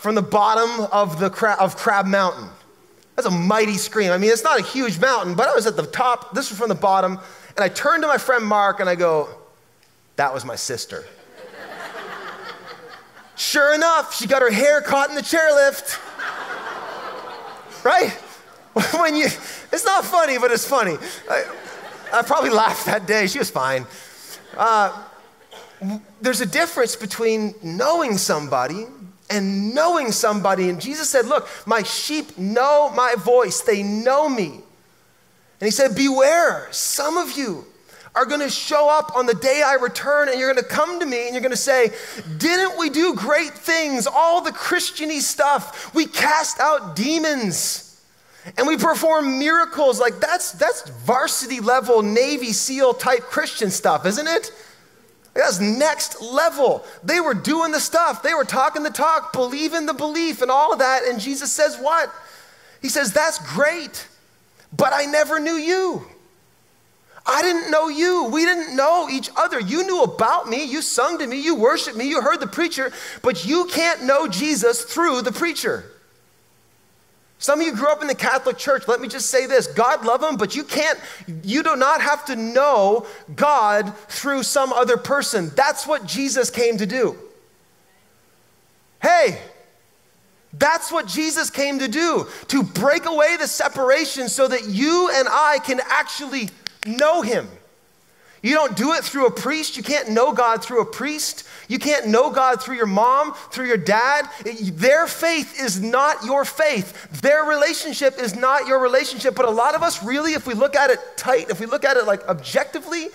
[0.00, 2.48] from the bottom of, the cra- of Crabbe Mountain.
[3.16, 4.12] That's a mighty scream.
[4.12, 6.34] I mean, it's not a huge mountain, but I was at the top.
[6.34, 7.18] This was from the bottom.
[7.54, 9.28] And I turned to my friend Mark and I go,
[10.16, 11.04] That was my sister.
[13.36, 15.98] Sure enough, she got her hair caught in the chairlift.
[17.84, 18.10] right?
[19.00, 20.96] when you, it's not funny, but it's funny.
[21.30, 21.44] I,
[22.12, 23.26] I probably laughed that day.
[23.26, 23.86] She was fine.
[24.56, 25.04] Uh,
[26.20, 28.86] there's a difference between knowing somebody
[29.30, 30.68] and knowing somebody.
[30.68, 34.46] And Jesus said, Look, my sheep know my voice, they know me.
[34.46, 37.64] And he said, Beware, some of you
[38.14, 40.98] are going to show up on the day I return and you're going to come
[40.98, 41.90] to me and you're going to say,
[42.38, 44.06] Didn't we do great things?
[44.06, 45.94] All the Christiany stuff.
[45.94, 47.86] We cast out demons
[48.56, 50.00] and we perform miracles.
[50.00, 54.52] Like that's, that's varsity level Navy SEAL type Christian stuff, isn't it?
[55.34, 56.84] That's next level.
[57.04, 60.72] They were doing the stuff, they were talking the talk, believing the belief, and all
[60.72, 61.04] of that.
[61.04, 62.12] And Jesus says, What?
[62.82, 64.06] He says, That's great,
[64.76, 66.04] but I never knew you.
[67.26, 68.24] I didn't know you.
[68.24, 69.60] We didn't know each other.
[69.60, 70.64] You knew about me.
[70.64, 71.40] You sung to me.
[71.40, 72.08] You worshiped me.
[72.08, 75.84] You heard the preacher, but you can't know Jesus through the preacher.
[77.40, 78.86] Some of you grew up in the Catholic Church.
[78.86, 80.98] Let me just say this God love them, but you can't,
[81.42, 85.50] you do not have to know God through some other person.
[85.56, 87.16] That's what Jesus came to do.
[89.00, 89.40] Hey,
[90.52, 95.26] that's what Jesus came to do, to break away the separation so that you and
[95.26, 96.50] I can actually
[96.86, 97.48] know Him.
[98.42, 99.76] You don't do it through a priest.
[99.76, 101.46] You can't know God through a priest.
[101.68, 104.28] You can't know God through your mom, through your dad.
[104.44, 107.20] Their faith is not your faith.
[107.20, 109.34] Their relationship is not your relationship.
[109.34, 111.84] But a lot of us, really, if we look at it tight, if we look
[111.84, 113.08] at it like objectively,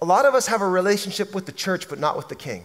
[0.00, 2.64] a lot of us have a relationship with the church, but not with the king.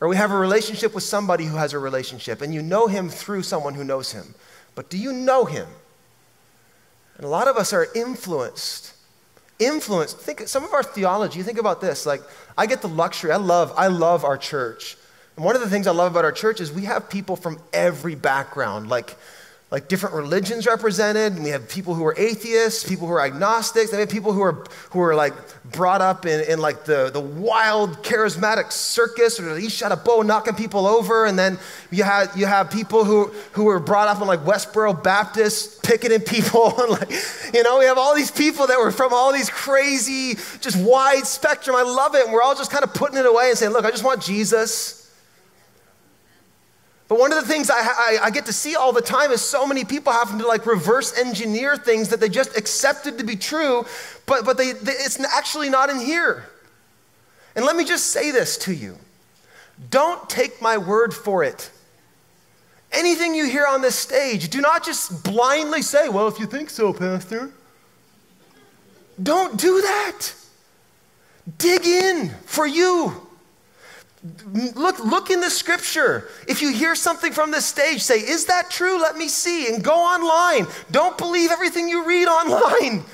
[0.00, 3.08] Or we have a relationship with somebody who has a relationship, and you know him
[3.08, 4.34] through someone who knows him.
[4.74, 5.66] But do you know him?
[7.16, 8.94] And a lot of us are influenced.
[9.60, 10.16] Influenced.
[10.16, 12.06] Think some of our theology, think about this.
[12.06, 12.22] Like,
[12.58, 14.96] I get the luxury, I love, I love our church.
[15.36, 17.60] And one of the things I love about our church is we have people from
[17.72, 18.88] every background.
[18.88, 19.16] Like,
[19.70, 21.38] like different religions represented.
[21.40, 24.64] We have people who are atheists, people who are agnostics, we have people who are
[24.90, 25.32] who are like
[25.70, 30.22] brought up in, in like the, the wild charismatic circus or he shot a bow
[30.22, 31.24] knocking people over.
[31.24, 31.56] And then
[31.92, 36.20] you have you have people who who were brought up in like Westboro Baptist picketing
[36.20, 36.74] people.
[36.80, 37.10] and like,
[37.54, 41.26] you know, we have all these people that were from all these crazy, just wide
[41.26, 41.76] spectrum.
[41.76, 42.24] I love it.
[42.24, 44.20] And we're all just kind of putting it away and saying, look, I just want
[44.20, 44.99] Jesus.
[47.10, 49.40] But one of the things I, I, I, get to see all the time is
[49.40, 53.34] so many people having to like reverse engineer things that they just accepted to be
[53.34, 53.84] true,
[54.26, 56.44] but, but they, they, it's actually not in here.
[57.56, 58.96] And let me just say this to you
[59.90, 61.72] don't take my word for it.
[62.92, 66.70] Anything you hear on this stage, do not just blindly say, Well, if you think
[66.70, 67.50] so, Pastor.
[69.20, 70.32] Don't do that.
[71.58, 73.29] Dig in for you.
[74.52, 76.28] Look, look in the scripture.
[76.46, 79.00] If you hear something from this stage, say, Is that true?
[79.00, 79.72] Let me see.
[79.72, 80.70] And go online.
[80.90, 83.04] Don't believe everything you read online.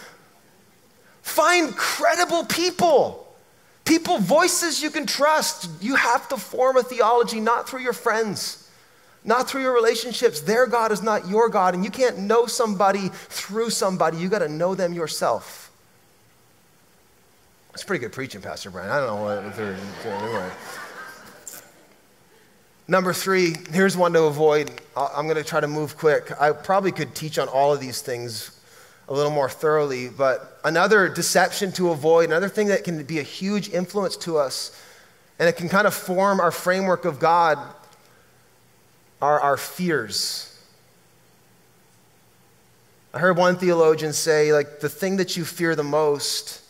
[1.23, 3.35] Find credible people,
[3.85, 5.71] people, voices you can trust.
[5.81, 8.69] You have to form a theology not through your friends,
[9.25, 10.40] not through your relationships.
[10.40, 14.19] Their God is not your God, and you can't know somebody through somebody.
[14.19, 15.71] You got to know them yourself.
[17.75, 18.90] It's pretty good preaching, Pastor Brian.
[18.90, 20.51] I don't know what they're doing.
[22.88, 24.70] Number three, here's one to avoid.
[24.96, 26.31] I'm going to try to move quick.
[26.40, 28.61] I probably could teach on all of these things
[29.09, 33.25] a little more thoroughly, but another deception to avoid, another thing that can be a
[33.25, 34.81] huge influence to us,
[35.38, 37.59] and it can kind of form our framework of God,
[39.20, 40.53] are our fears.
[43.14, 46.62] I heard one theologian say, like, the thing that you fear the most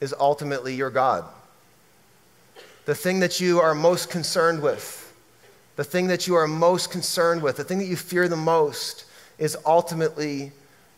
[0.00, 1.24] is ultimately your God.
[2.86, 5.07] The thing that you are most concerned with,
[5.78, 9.04] the thing that you are most concerned with, the thing that you fear the most
[9.38, 10.50] is ultimately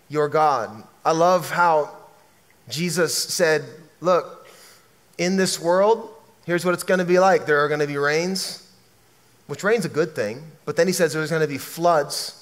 [0.09, 0.83] your God.
[1.05, 1.95] I love how
[2.69, 3.63] Jesus said,
[4.01, 4.49] Look,
[5.19, 6.09] in this world,
[6.47, 7.45] here's what it's going to be like.
[7.45, 8.67] There are going to be rains,
[9.47, 12.41] which rain's a good thing, but then he says there's going to be floods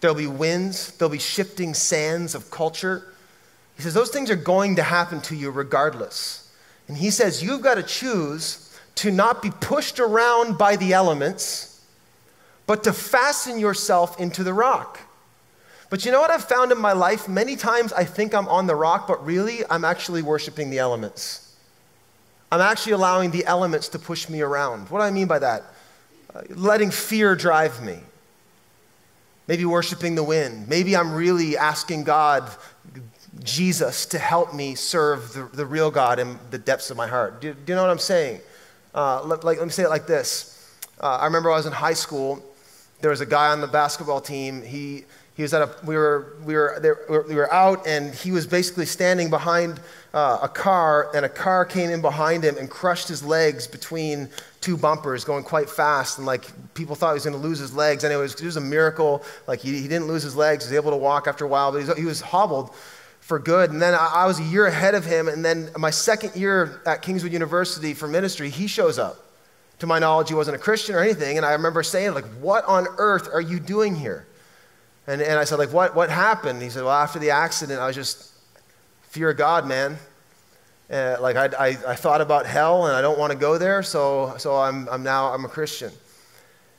[0.00, 3.02] There'll be winds, there'll be shifting sands of culture.
[3.76, 6.50] He says those things are going to happen to you regardless.
[6.88, 8.66] And he says you've got to choose
[8.96, 11.69] to not be pushed around by the elements,
[12.70, 15.00] but to fasten yourself into the rock.
[15.88, 17.28] But you know what I've found in my life?
[17.28, 21.56] Many times I think I'm on the rock, but really I'm actually worshiping the elements.
[22.52, 24.88] I'm actually allowing the elements to push me around.
[24.88, 25.64] What do I mean by that?
[26.32, 27.98] Uh, letting fear drive me
[29.48, 30.68] maybe worshiping the wind.
[30.68, 32.48] Maybe I'm really asking God,
[33.42, 37.40] Jesus, to help me serve the, the real God in the depths of my heart.
[37.40, 38.42] Do, do you know what I'm saying?
[38.94, 40.78] Uh, let, like, let me say it like this.
[41.00, 42.44] Uh, I remember I was in high school.
[43.00, 44.62] There was a guy on the basketball team.
[44.62, 48.30] He, he was at a, we were, we were, there, we were out, and he
[48.30, 49.80] was basically standing behind
[50.12, 54.28] uh, a car, and a car came in behind him and crushed his legs between
[54.60, 57.74] two bumpers going quite fast, and like people thought he was going to lose his
[57.74, 58.04] legs.
[58.04, 59.22] Anyway, it was, it was a miracle.
[59.46, 61.72] Like he, he didn't lose his legs; he was able to walk after a while,
[61.72, 62.74] but he was, he was hobbled
[63.20, 63.70] for good.
[63.70, 66.82] And then I, I was a year ahead of him, and then my second year
[66.84, 69.29] at Kingswood University for ministry, he shows up.
[69.80, 72.64] To my knowledge, he wasn't a Christian or anything, and I remember saying, like, "What
[72.66, 74.26] on earth are you doing here?"
[75.06, 76.62] And, and I said, like, what, what happened?
[76.62, 78.32] He said, well, after the accident, I was just
[79.02, 79.98] fear of God, man.
[80.88, 83.82] Uh, like I, I, I, thought about hell and I don't want to go there,
[83.82, 85.90] so, so I'm, I'm now I'm a Christian.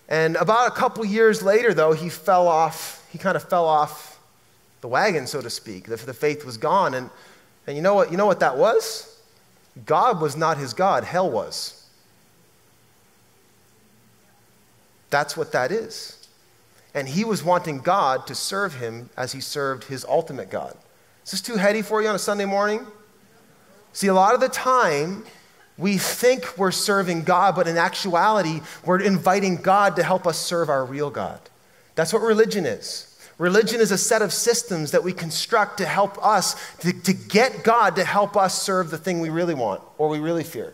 [0.08, 4.20] And about a couple years later, though, he fell off, he kind of fell off
[4.82, 5.88] the wagon, so to speak.
[5.88, 6.94] The, the faith was gone.
[6.94, 7.10] And,
[7.68, 9.18] and you, know what, you know what that was?
[9.86, 11.81] God was not his God, hell was.
[15.12, 16.18] That's what that is.
[16.96, 20.76] And he was wanting God to serve him as he served his ultimate God.
[21.24, 22.86] Is this too heady for you on a Sunday morning?
[23.94, 25.24] See, a lot of the time,
[25.78, 30.70] we think we're serving God, but in actuality, we're inviting God to help us serve
[30.70, 31.40] our real God.
[31.96, 33.08] That's what religion is.
[33.38, 37.64] Religion is a set of systems that we construct to help us, to, to get
[37.64, 40.74] God to help us serve the thing we really want or we really fear.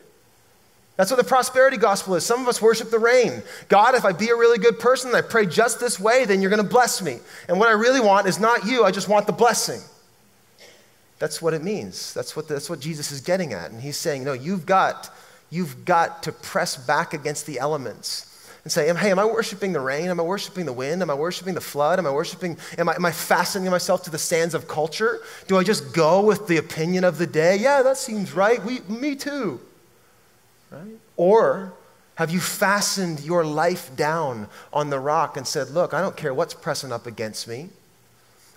[0.97, 2.25] That's what the prosperity gospel is.
[2.25, 3.43] Some of us worship the rain.
[3.69, 6.41] God, if I be a really good person and I pray just this way, then
[6.41, 7.19] you're going to bless me.
[7.47, 9.79] And what I really want is not you, I just want the blessing.
[11.19, 12.13] That's what it means.
[12.13, 13.69] That's what, that's what Jesus is getting at.
[13.69, 15.15] And he's saying, no, you've got,
[15.51, 18.23] you've got to press back against the elements
[18.63, 20.09] and say, hey, am I worshiping the rain?
[20.09, 21.03] Am I worshiping the wind?
[21.03, 21.99] Am I worshiping the flood?
[21.99, 25.21] Am I worshiping, am I, am I fastening myself to the sands of culture?
[25.47, 27.55] Do I just go with the opinion of the day?
[27.57, 28.63] Yeah, that seems right.
[28.63, 29.61] We, me too.
[30.71, 30.99] Right?
[31.15, 31.73] Or
[32.15, 36.33] have you fastened your life down on the rock and said, look, I don't care
[36.33, 37.69] what's pressing up against me.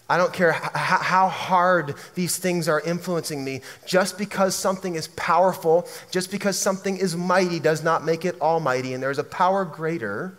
[0.09, 3.61] I don't care how hard these things are influencing me.
[3.87, 8.93] Just because something is powerful, just because something is mighty, does not make it almighty.
[8.93, 10.35] And there's a power greater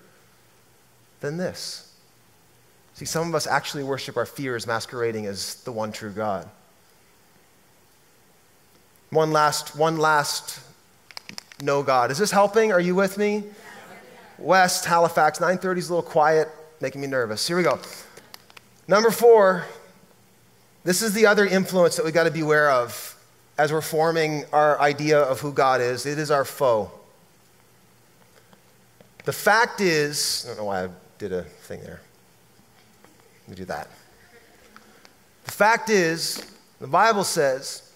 [1.21, 1.93] than this.
[2.95, 6.49] See, some of us actually worship our fears masquerading as the one true God.
[9.09, 10.59] One last, one last
[11.61, 12.11] no God.
[12.11, 12.71] Is this helping?
[12.71, 13.43] Are you with me?
[14.37, 17.47] West, Halifax, 930 is a little quiet, making me nervous.
[17.47, 17.79] Here we go.
[18.87, 19.65] Number four,
[20.83, 23.15] this is the other influence that we got to be aware of
[23.57, 26.05] as we're forming our idea of who God is.
[26.05, 26.91] It is our foe.
[29.25, 32.01] The fact is, I don't know why I did a thing there.
[33.43, 33.87] Let me do that.
[35.45, 36.43] The fact is,
[36.79, 37.90] the Bible says,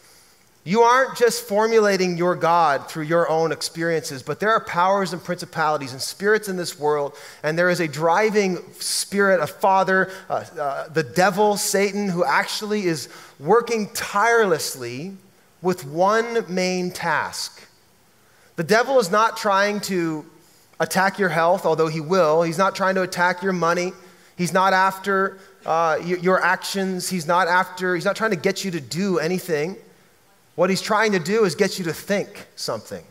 [0.67, 5.23] you aren't just formulating your God through your own experiences, but there are powers and
[5.23, 10.43] principalities and spirits in this world, and there is a driving spirit, a father, uh,
[10.59, 15.15] uh, the devil, Satan, who actually is working tirelessly
[15.61, 17.61] with one main task.
[18.55, 20.25] The devil is not trying to
[20.79, 22.41] attack your health, although he will.
[22.41, 23.93] He's not trying to attack your money.
[24.35, 27.07] He's not after uh, your actions.
[27.07, 29.77] He's not after, he's not trying to get you to do anything.
[30.55, 33.03] What he's trying to do is get you to think something.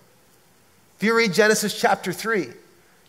[0.96, 2.48] If you read Genesis chapter 3,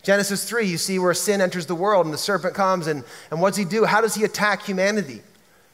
[0.02, 3.40] Genesis 3, you see where sin enters the world and the serpent comes, and, and
[3.40, 3.84] what does he do?
[3.84, 5.14] How does he attack humanity?
[5.14, 5.22] He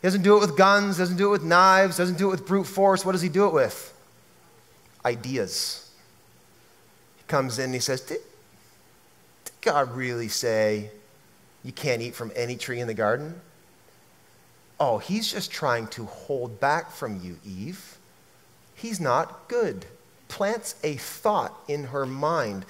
[0.09, 2.67] doesn't do it with guns, doesn't do it with knives, doesn't do it with brute
[2.67, 3.05] force.
[3.05, 3.93] What does he do it with?
[5.05, 5.91] Ideas.
[7.17, 8.19] He comes in and he says, Did,
[9.45, 10.91] did God really say
[11.63, 13.41] you can't eat from any tree in the garden?
[14.83, 17.92] oh, he's just trying to hold back from you, Eve.
[18.83, 19.87] He's not good.
[20.27, 22.67] Plants a thought in her mind.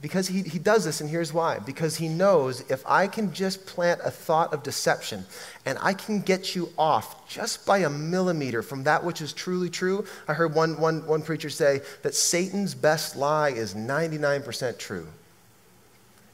[0.00, 1.60] Because he, he does this, and here's why.
[1.60, 5.24] Because he knows if I can just plant a thought of deception
[5.64, 9.70] and I can get you off just by a millimeter from that which is truly
[9.70, 10.04] true.
[10.26, 15.06] I heard one, one, one preacher say that Satan's best lie is 99% true.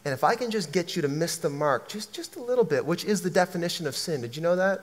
[0.06, 2.64] And if I can just get you to miss the mark just, just a little
[2.64, 4.80] bit, which is the definition of sin, did you know that?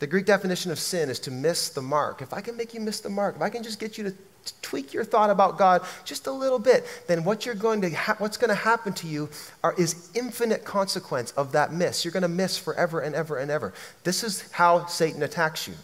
[0.00, 2.20] The Greek definition of sin is to miss the mark.
[2.20, 4.14] If I can make you miss the mark, if I can just get you to
[4.62, 8.16] tweak your thought about God just a little bit, then what you're going to ha-
[8.18, 9.28] what's going to happen to you
[9.62, 12.04] are, is infinite consequence of that miss.
[12.04, 13.72] You're going to miss forever and ever and ever.
[14.02, 15.74] This is how Satan attacks you.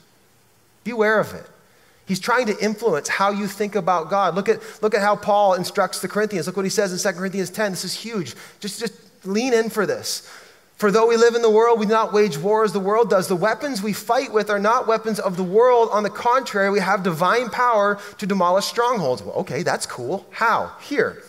[0.85, 1.47] Beware of it.
[2.07, 4.35] He's trying to influence how you think about God.
[4.35, 6.49] Look at, look at how Paul instructs the Corinthians.
[6.49, 7.71] Look what he says in 2 Corinthians 10.
[7.71, 8.35] This is huge.
[8.59, 8.95] Just, just
[9.25, 10.29] lean in for this.
[10.81, 13.11] For though we live in the world, we do not wage war as the world
[13.11, 13.29] does.
[13.29, 15.91] The weapons we fight with are not weapons of the world.
[15.93, 19.23] On the contrary, we have divine power to demolish strongholds.
[19.23, 20.27] Well, okay, that's cool.
[20.31, 20.73] How?
[20.81, 21.23] Here.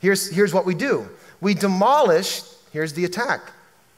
[0.00, 1.08] Here's, here's what we do
[1.40, 3.52] we demolish, here's the attack,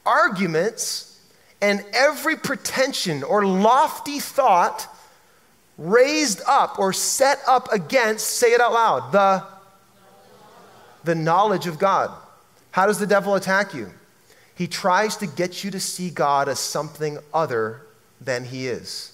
[0.04, 1.18] arguments
[1.62, 4.86] and every pretension or lofty thought
[5.78, 9.44] raised up or set up against, say it out loud, the,
[11.04, 12.10] the knowledge of God.
[12.70, 13.90] How does the devil attack you?
[14.56, 17.80] He tries to get you to see God as something other
[18.20, 19.12] than He is,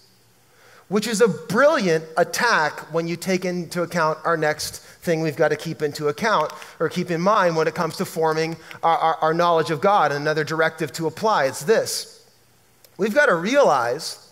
[0.88, 5.48] which is a brilliant attack when you take into account our next thing we've got
[5.48, 9.14] to keep into account or keep in mind when it comes to forming our, our,
[9.16, 10.12] our knowledge of God.
[10.12, 12.28] And another directive to apply it's this
[12.98, 14.30] we've got to realize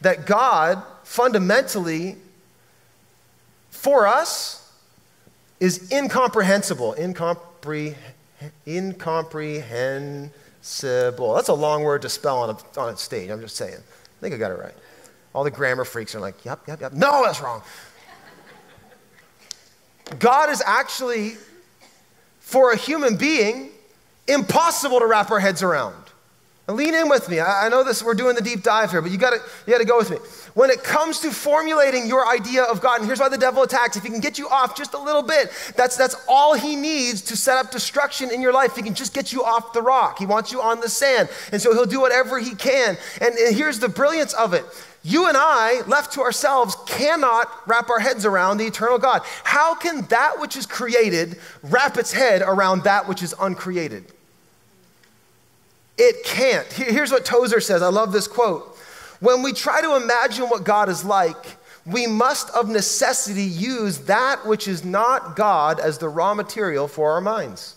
[0.00, 2.16] that God fundamentally,
[3.70, 4.72] for us,
[5.60, 7.94] is incomprehensible, incomprehensible
[8.66, 10.32] incomprehensible
[10.68, 11.30] Sibyl.
[11.30, 13.30] Uh, that's a long word to spell on a, on a stage.
[13.30, 13.74] I'm just saying.
[13.74, 14.74] I think I got it right.
[15.34, 16.92] All the grammar freaks are like, yep, yep, yep.
[16.92, 17.62] No, that's wrong.
[20.18, 21.36] God is actually,
[22.40, 23.70] for a human being,
[24.26, 25.94] impossible to wrap our heads around.
[26.68, 27.40] Lean in with me.
[27.40, 29.86] I, I know this, we're doing the deep dive here, but you gotta, you gotta
[29.86, 30.18] go with me.
[30.52, 33.96] When it comes to formulating your idea of God, and here's why the devil attacks,
[33.96, 37.22] if he can get you off just a little bit, that's, that's all he needs
[37.22, 38.76] to set up destruction in your life.
[38.76, 40.18] He can just get you off the rock.
[40.18, 41.30] He wants you on the sand.
[41.52, 42.98] And so he'll do whatever he can.
[43.22, 44.66] And, and here's the brilliance of it.
[45.02, 49.22] You and I, left to ourselves, cannot wrap our heads around the eternal God.
[49.42, 54.12] How can that which is created wrap its head around that which is uncreated?
[55.98, 56.66] It can't.
[56.72, 57.82] Here's what Tozer says.
[57.82, 58.76] I love this quote.
[59.20, 64.46] When we try to imagine what God is like, we must of necessity use that
[64.46, 67.74] which is not God as the raw material for our minds.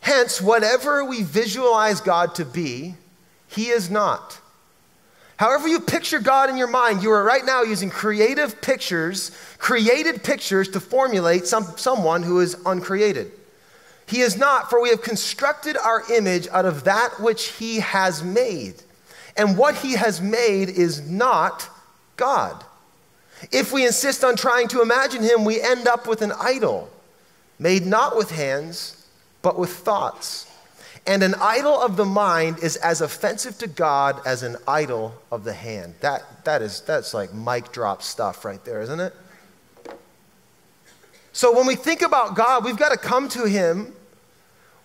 [0.00, 2.94] Hence, whatever we visualize God to be,
[3.48, 4.40] He is not.
[5.38, 10.22] However, you picture God in your mind, you are right now using creative pictures, created
[10.22, 13.32] pictures to formulate some, someone who is uncreated.
[14.08, 18.22] He is not, for we have constructed our image out of that which he has
[18.22, 18.74] made.
[19.36, 21.68] And what he has made is not
[22.16, 22.64] God.
[23.52, 26.90] If we insist on trying to imagine him, we end up with an idol
[27.58, 29.06] made not with hands,
[29.42, 30.46] but with thoughts.
[31.06, 35.44] And an idol of the mind is as offensive to God as an idol of
[35.44, 35.94] the hand.
[36.00, 39.14] That, that is, that's like mic drop stuff right there, isn't it?
[41.32, 43.94] So when we think about God, we've got to come to him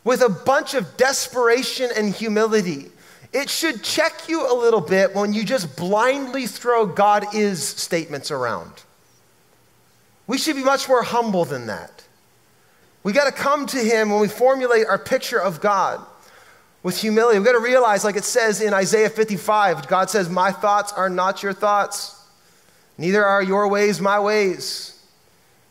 [0.04, 2.90] with a bunch of desperation and humility.
[3.32, 8.30] It should check you a little bit when you just blindly throw God is statements
[8.30, 8.72] around.
[10.28, 12.04] We should be much more humble than that.
[13.04, 16.06] We got to come to Him when we formulate our picture of God
[16.84, 17.40] with humility.
[17.40, 21.10] We've got to realize, like it says in Isaiah 55, God says, My thoughts are
[21.10, 22.22] not your thoughts,
[22.98, 24.93] neither are your ways my ways.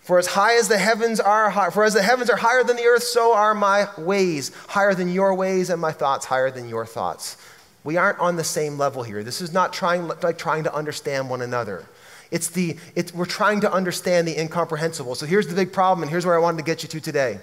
[0.02, 2.76] For as high as the heavens are high, for as the heavens are higher than
[2.76, 6.68] the earth, so are my ways higher than your ways, and my thoughts higher than
[6.68, 7.36] your thoughts.
[7.84, 9.22] We aren't on the same level here.
[9.22, 11.86] This is not trying like trying to understand one another.
[12.32, 15.14] It's the it's, we're trying to understand the incomprehensible.
[15.14, 17.38] So here's the big problem, and here's where I wanted to get you to today.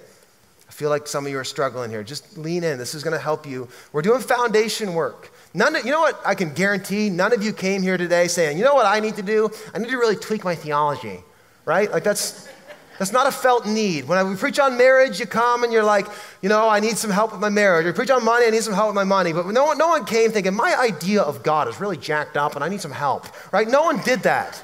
[0.67, 2.03] I feel like some of you are struggling here.
[2.03, 2.77] Just lean in.
[2.77, 3.69] This is going to help you.
[3.91, 5.31] We're doing foundation work.
[5.53, 6.21] None of, you know what?
[6.25, 9.15] I can guarantee none of you came here today saying, you know what I need
[9.15, 9.49] to do?
[9.73, 11.23] I need to really tweak my theology
[11.69, 11.91] right?
[11.91, 12.49] Like that's
[12.97, 14.09] that's not a felt need.
[14.09, 16.05] When we preach on marriage, you come and you're like,
[16.41, 17.85] you know, I need some help with my marriage.
[17.85, 19.31] Or preach on money, I need some help with my money.
[19.31, 22.55] But no one, no one came thinking, my idea of God is really jacked up
[22.55, 23.69] and I need some help, right?
[23.69, 24.61] No one did that.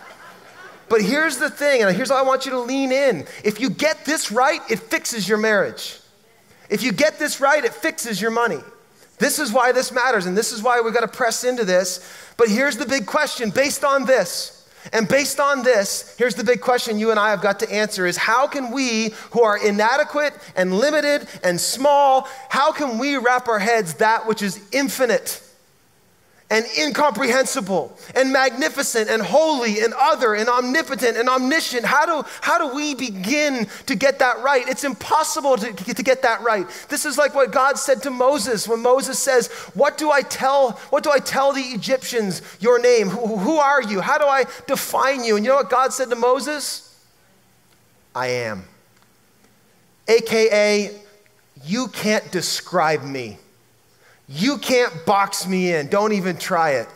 [0.90, 3.26] But here's the thing, and here's how I want you to lean in.
[3.44, 6.00] If you get this right, it fixes your marriage.
[6.70, 8.60] If you get this right, it fixes your money.
[9.18, 12.34] This is why this matters, and this is why we've got to press into this.
[12.38, 14.65] But here's the big question based on this.
[14.94, 18.06] And based on this, here's the big question you and I have got to answer
[18.06, 23.48] is how can we who are inadequate and limited and small, how can we wrap
[23.48, 25.42] our heads that which is infinite?
[26.52, 31.84] And incomprehensible and magnificent and holy and other and omnipotent and omniscient.
[31.84, 34.68] How do, how do we begin to get that right?
[34.68, 36.68] It's impossible to, to get that right.
[36.88, 40.74] This is like what God said to Moses when Moses says, What do I tell,
[40.92, 43.10] what do I tell the Egyptians your name?
[43.10, 44.02] Who, who are you?
[44.02, 45.38] How do I define you?
[45.38, 46.96] And you know what God said to Moses?
[48.14, 48.66] I am.
[50.08, 51.02] AKA,
[51.64, 53.40] you can't describe me.
[54.28, 55.88] You can't box me in.
[55.88, 56.88] Don't even try it.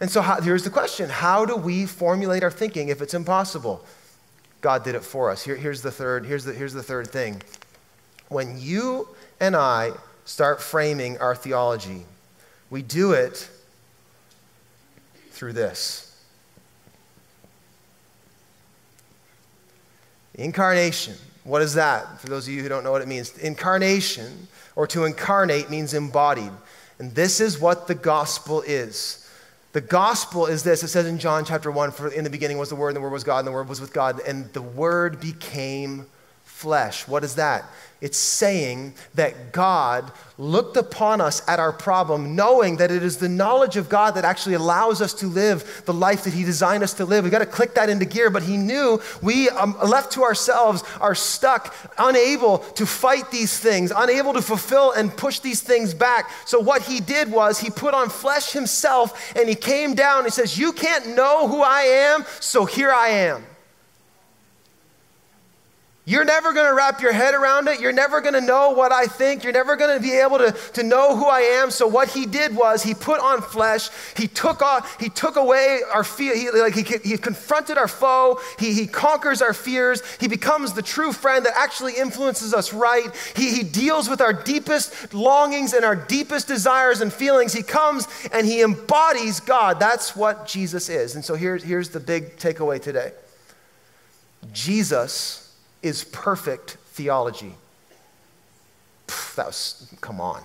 [0.00, 3.84] And so how, here's the question How do we formulate our thinking if it's impossible?
[4.60, 5.42] God did it for us.
[5.42, 7.40] Here, here's, the third, here's, the, here's the third thing.
[8.28, 9.08] When you
[9.40, 9.92] and I
[10.26, 12.04] start framing our theology,
[12.68, 13.48] we do it
[15.30, 16.09] through this.
[20.40, 21.14] Incarnation.
[21.44, 22.20] What is that?
[22.20, 25.92] For those of you who don't know what it means, incarnation or to incarnate means
[25.92, 26.52] embodied.
[26.98, 29.28] And this is what the gospel is.
[29.72, 30.82] The gospel is this.
[30.82, 33.00] It says in John chapter 1, for in the beginning was the Word, and the
[33.00, 36.06] Word was God, and the Word was with God, and the Word became
[36.60, 37.08] flesh.
[37.08, 37.64] What is that?
[38.02, 43.28] It's saying that God looked upon us at our problem, knowing that it is the
[43.30, 46.94] knowledge of God that actually allows us to live the life that He designed us
[46.94, 47.24] to live.
[47.24, 50.82] We've got to click that into gear, but He knew we, um, left to ourselves,
[51.00, 56.30] are stuck, unable to fight these things, unable to fulfill and push these things back.
[56.44, 60.24] So, what He did was He put on flesh Himself and He came down.
[60.24, 63.44] He says, You can't know who I am, so here I am.
[66.10, 67.78] You're never going to wrap your head around it.
[67.78, 69.44] You're never going to know what I think.
[69.44, 71.70] You're never going to be able to, to know who I am.
[71.70, 73.90] So what he did was he put on flesh.
[74.16, 76.36] He took off, he took away our fear.
[76.36, 78.40] He, like he, he confronted our foe.
[78.58, 80.02] He, he conquers our fears.
[80.18, 83.06] He becomes the true friend that actually influences us right.
[83.36, 87.52] He, he deals with our deepest longings and our deepest desires and feelings.
[87.52, 89.78] He comes and he embodies God.
[89.78, 91.14] That's what Jesus is.
[91.14, 93.12] And so here's, here's the big takeaway today.
[94.52, 95.46] Jesus
[95.82, 97.54] is perfect theology.
[99.06, 100.42] Pff, that was, come on.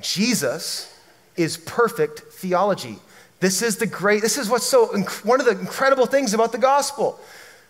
[0.00, 0.98] Jesus
[1.36, 2.98] is perfect theology.
[3.40, 4.86] This is the great, this is what's so,
[5.24, 7.18] one of the incredible things about the gospel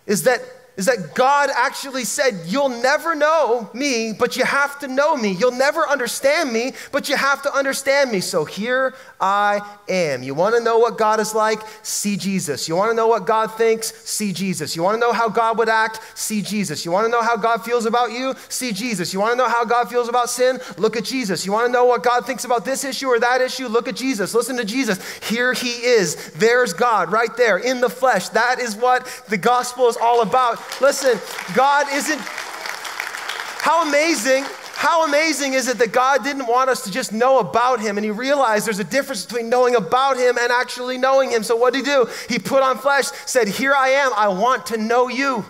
[0.07, 0.43] is that
[0.81, 5.33] is that God actually said, You'll never know me, but you have to know me.
[5.33, 8.21] You'll never understand me, but you have to understand me.
[8.21, 9.61] So here I
[9.91, 10.23] am.
[10.23, 11.61] You want to know what God is like?
[11.83, 12.67] See Jesus.
[12.67, 13.95] You want to know what God thinks?
[14.09, 14.75] See Jesus.
[14.75, 16.01] You want to know how God would act?
[16.15, 16.83] See Jesus.
[16.87, 18.35] You want to know how God feels about you?
[18.49, 19.13] See Jesus.
[19.13, 20.61] You want to know how God feels about sin?
[20.79, 21.45] Look at Jesus.
[21.45, 23.69] You want to know what God thinks about this issue or that issue?
[23.69, 24.33] Look at Jesus.
[24.33, 24.99] Listen to Jesus.
[25.29, 26.33] Here he is.
[26.33, 28.31] There's God right there in the flesh.
[28.31, 30.59] That is what the gospel is all about.
[30.81, 31.19] Listen,
[31.55, 32.21] God isn't.
[32.21, 34.45] How amazing
[34.81, 38.05] how amazing is it that God didn't want us to just know about him and
[38.05, 41.43] he realized there's a difference between knowing about him and actually knowing him.
[41.43, 42.09] So what did he do?
[42.31, 45.45] He put on flesh, said, Here I am, I want to know you.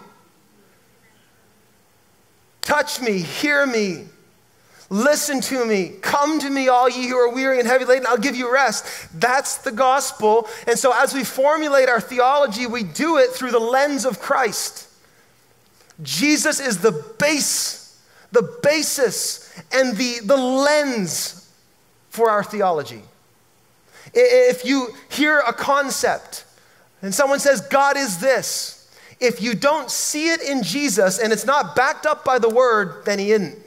[2.62, 4.06] Touch me, hear me,
[4.88, 8.18] listen to me, come to me, all ye who are weary and heavy laden, I'll
[8.18, 8.84] give you rest.
[9.14, 10.48] That's the gospel.
[10.66, 14.88] And so as we formulate our theology, we do it through the lens of Christ.
[16.02, 17.80] Jesus is the base
[18.32, 21.52] the basis and the, the lens
[22.10, 23.02] for our theology.
[24.12, 26.44] If you hear a concept
[27.02, 28.76] and someone says, God is this,
[29.20, 33.04] if you don't see it in Jesus and it's not backed up by the word,
[33.04, 33.58] then he isn't.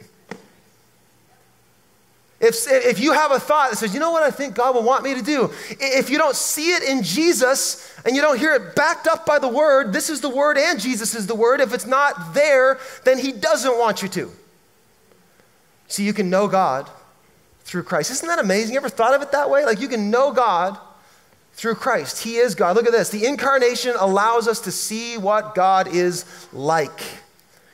[2.43, 4.83] If, if you have a thought that says, you know what I think God will
[4.83, 8.53] want me to do, if you don't see it in Jesus and you don't hear
[8.53, 11.61] it backed up by the word, this is the word and Jesus is the word.
[11.61, 14.29] If it's not there, then he doesn't want you to.
[15.87, 16.89] See, you can know God
[17.61, 18.11] through Christ.
[18.11, 18.73] Isn't that amazing?
[18.73, 19.63] You ever thought of it that way?
[19.63, 20.77] Like you can know God
[21.53, 22.23] through Christ.
[22.23, 22.75] He is God.
[22.75, 23.07] Look at this.
[23.07, 26.99] The incarnation allows us to see what God is like.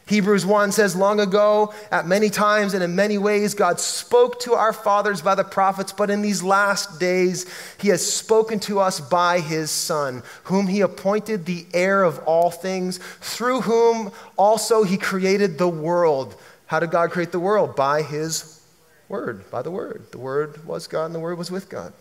[0.09, 4.55] Hebrews 1 says, Long ago, at many times and in many ways, God spoke to
[4.55, 7.45] our fathers by the prophets, but in these last days,
[7.77, 12.49] He has spoken to us by His Son, whom He appointed the heir of all
[12.49, 16.35] things, through whom also He created the world.
[16.65, 17.75] How did God create the world?
[17.75, 18.65] By His
[19.09, 20.07] Word, by the Word.
[20.09, 21.93] The Word was God and the Word was with God.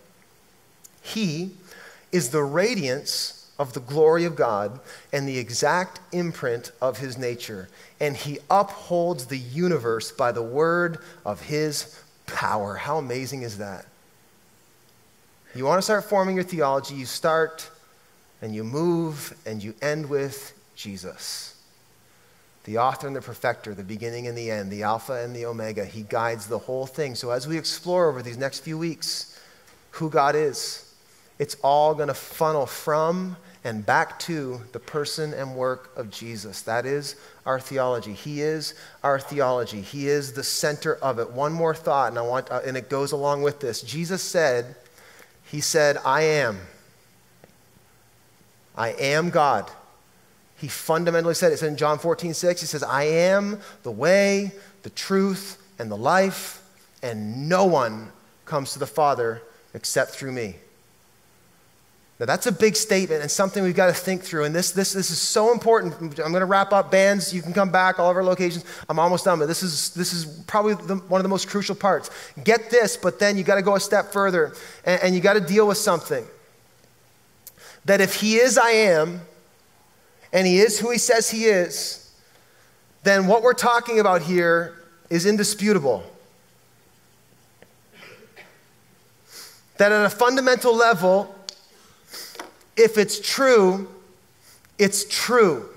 [1.03, 1.51] He
[2.11, 4.79] is the radiance of the glory of God
[5.11, 7.67] and the exact imprint of his nature.
[7.99, 12.75] And he upholds the universe by the word of his power.
[12.75, 13.85] How amazing is that?
[15.53, 17.69] You want to start forming your theology, you start
[18.41, 21.55] and you move and you end with Jesus.
[22.63, 25.83] The author and the perfecter, the beginning and the end, the Alpha and the Omega.
[25.83, 27.15] He guides the whole thing.
[27.15, 29.41] So as we explore over these next few weeks
[29.91, 30.93] who God is,
[31.39, 36.61] it's all going to funnel from and back to the person and work of Jesus.
[36.61, 38.13] That is our theology.
[38.13, 39.81] He is our theology.
[39.81, 41.31] He is the center of it.
[41.31, 43.81] One more thought, and I want, uh, and it goes along with this.
[43.81, 44.75] Jesus said,
[45.43, 46.59] "He said, I am.
[48.75, 49.69] I am God."
[50.59, 51.53] He fundamentally said it.
[51.53, 52.59] It's in John 14, 6.
[52.59, 54.51] He says, I am the way,
[54.83, 56.61] the truth, and the life,
[57.01, 58.11] and no one
[58.43, 59.41] comes to the Father
[59.73, 60.55] except through me.
[62.19, 64.43] Now, that's a big statement and something we've got to think through.
[64.43, 65.93] And this, this, this is so important.
[66.01, 66.91] I'm going to wrap up.
[66.91, 68.65] Bands, you can come back, all of our locations.
[68.89, 71.75] I'm almost done, but this is, this is probably the, one of the most crucial
[71.75, 72.09] parts.
[72.43, 74.53] Get this, but then you got to go a step further
[74.83, 76.25] and, and you got to deal with something.
[77.85, 79.21] That if He is I am,
[80.33, 82.13] and He is who He says He is,
[83.03, 84.75] then what we're talking about here
[85.09, 86.03] is indisputable.
[89.77, 91.33] That at a fundamental level,
[92.79, 93.89] if it's true,
[94.77, 95.69] it's true.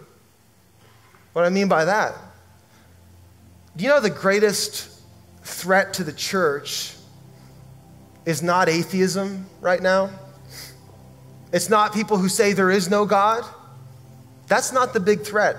[1.32, 2.14] What I mean by that?
[3.76, 4.88] Do you know the greatest
[5.42, 6.94] threat to the church
[8.24, 10.10] is not atheism right now?
[11.52, 13.44] It's not people who say there is no God.
[14.46, 15.56] That's not the big threat.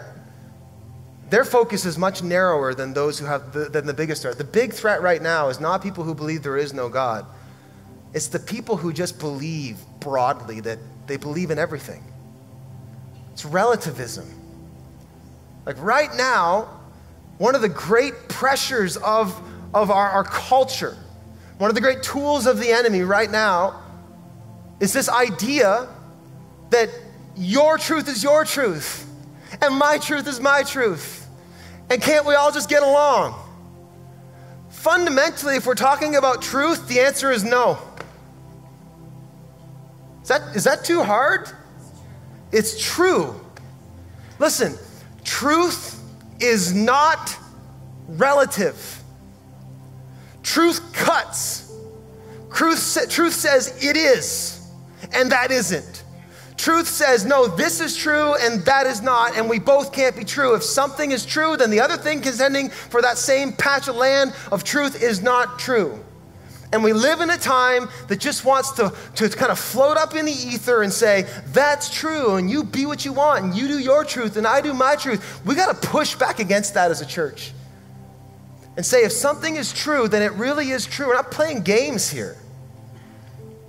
[1.29, 4.37] Their focus is much narrower than those who have the, than the biggest threat.
[4.37, 7.25] The big threat right now is not people who believe there is no God.
[8.13, 10.77] It's the people who just believe broadly that
[11.07, 12.03] they believe in everything.
[13.31, 14.27] It's relativism.
[15.65, 16.81] Like right now,
[17.37, 19.39] one of the great pressures of,
[19.73, 20.97] of our, our culture,
[21.57, 23.81] one of the great tools of the enemy right now,
[24.79, 25.87] is this idea
[26.69, 26.89] that
[27.35, 29.07] your truth is your truth,
[29.61, 31.27] and my truth is my truth.
[31.89, 33.39] And can't we all just get along?
[34.69, 37.77] Fundamentally, if we're talking about truth, the answer is no.
[40.24, 41.49] Is that, is that too hard?
[42.51, 43.39] It's true.
[44.39, 44.78] Listen,
[45.24, 46.01] truth
[46.39, 47.38] is not
[48.07, 49.01] relative.
[50.41, 51.71] Truth cuts.
[52.53, 54.69] Truth, truth says it is,
[55.13, 56.03] and that isn't.
[56.55, 60.24] Truth says, no, this is true and that is not, and we both can't be
[60.24, 60.53] true.
[60.53, 64.34] If something is true, then the other thing contending for that same patch of land
[64.51, 65.99] of truth is not true.
[66.74, 70.15] And we live in a time that just wants to, to kind of float up
[70.15, 73.67] in the ether and say, that's true, and you be what you want, and you
[73.67, 75.45] do your truth, and I do my truth.
[75.45, 77.53] We got to push back against that as a church
[78.76, 81.05] and say, if something is true, then it really is true.
[81.05, 82.38] We're not playing games here.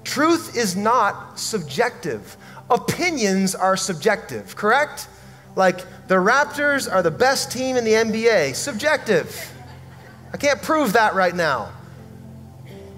[0.05, 2.39] Truth is not subjective.
[2.71, 5.09] Opinions are subjective, correct?
[5.57, 8.55] Like the Raptors are the best team in the NBA.
[8.55, 9.53] Subjective.
[10.33, 11.71] I can't prove that right now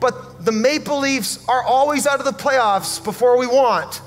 [0.06, 4.00] but the Maple Leafs are always out of the playoffs before we want.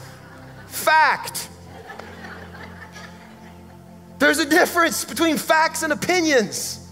[0.67, 1.49] Fact.
[4.17, 6.89] There's a difference between facts and opinions.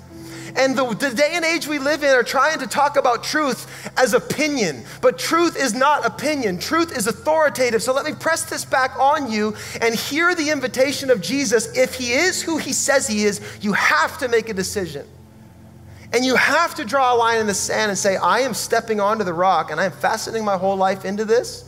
[0.58, 3.90] And the, the, day and age we live in are trying to talk about truth
[3.96, 4.84] as opinion.
[5.00, 7.82] But truth is not opinion, truth is authoritative.
[7.82, 11.78] So let me press this back on you and hear the invitation of Jesus.
[11.78, 15.08] If he is who he says he is, you have to make a decision.
[16.14, 19.00] And you have to draw a line in the sand and say, I am stepping
[19.00, 21.66] onto the rock and I am fastening my whole life into this.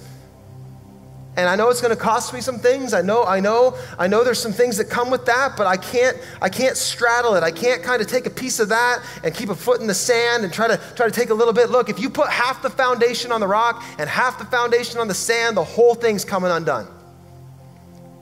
[1.36, 2.94] And I know it's going to cost me some things.
[2.94, 5.78] I know, I know, I know there's some things that come with that, but I
[5.78, 7.44] can't, I can't straddle it.
[7.44, 9.94] I can't kind of take a piece of that and keep a foot in the
[9.94, 11.70] sand and try to try to take a little bit.
[11.70, 15.08] Look, if you put half the foundation on the rock and half the foundation on
[15.08, 16.88] the sand, the whole thing's coming undone.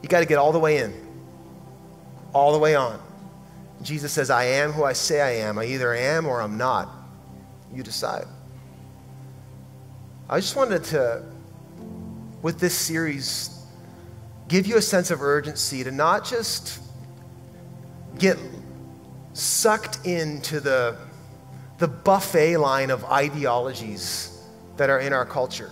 [0.03, 0.93] You got to get all the way in,
[2.33, 3.01] all the way on.
[3.81, 5.57] Jesus says, I am who I say I am.
[5.57, 6.89] I either am or I'm not.
[7.73, 8.25] You decide.
[10.29, 11.23] I just wanted to,
[12.41, 13.65] with this series,
[14.47, 16.81] give you a sense of urgency to not just
[18.17, 18.37] get
[19.33, 20.97] sucked into the,
[21.77, 24.43] the buffet line of ideologies
[24.77, 25.71] that are in our culture.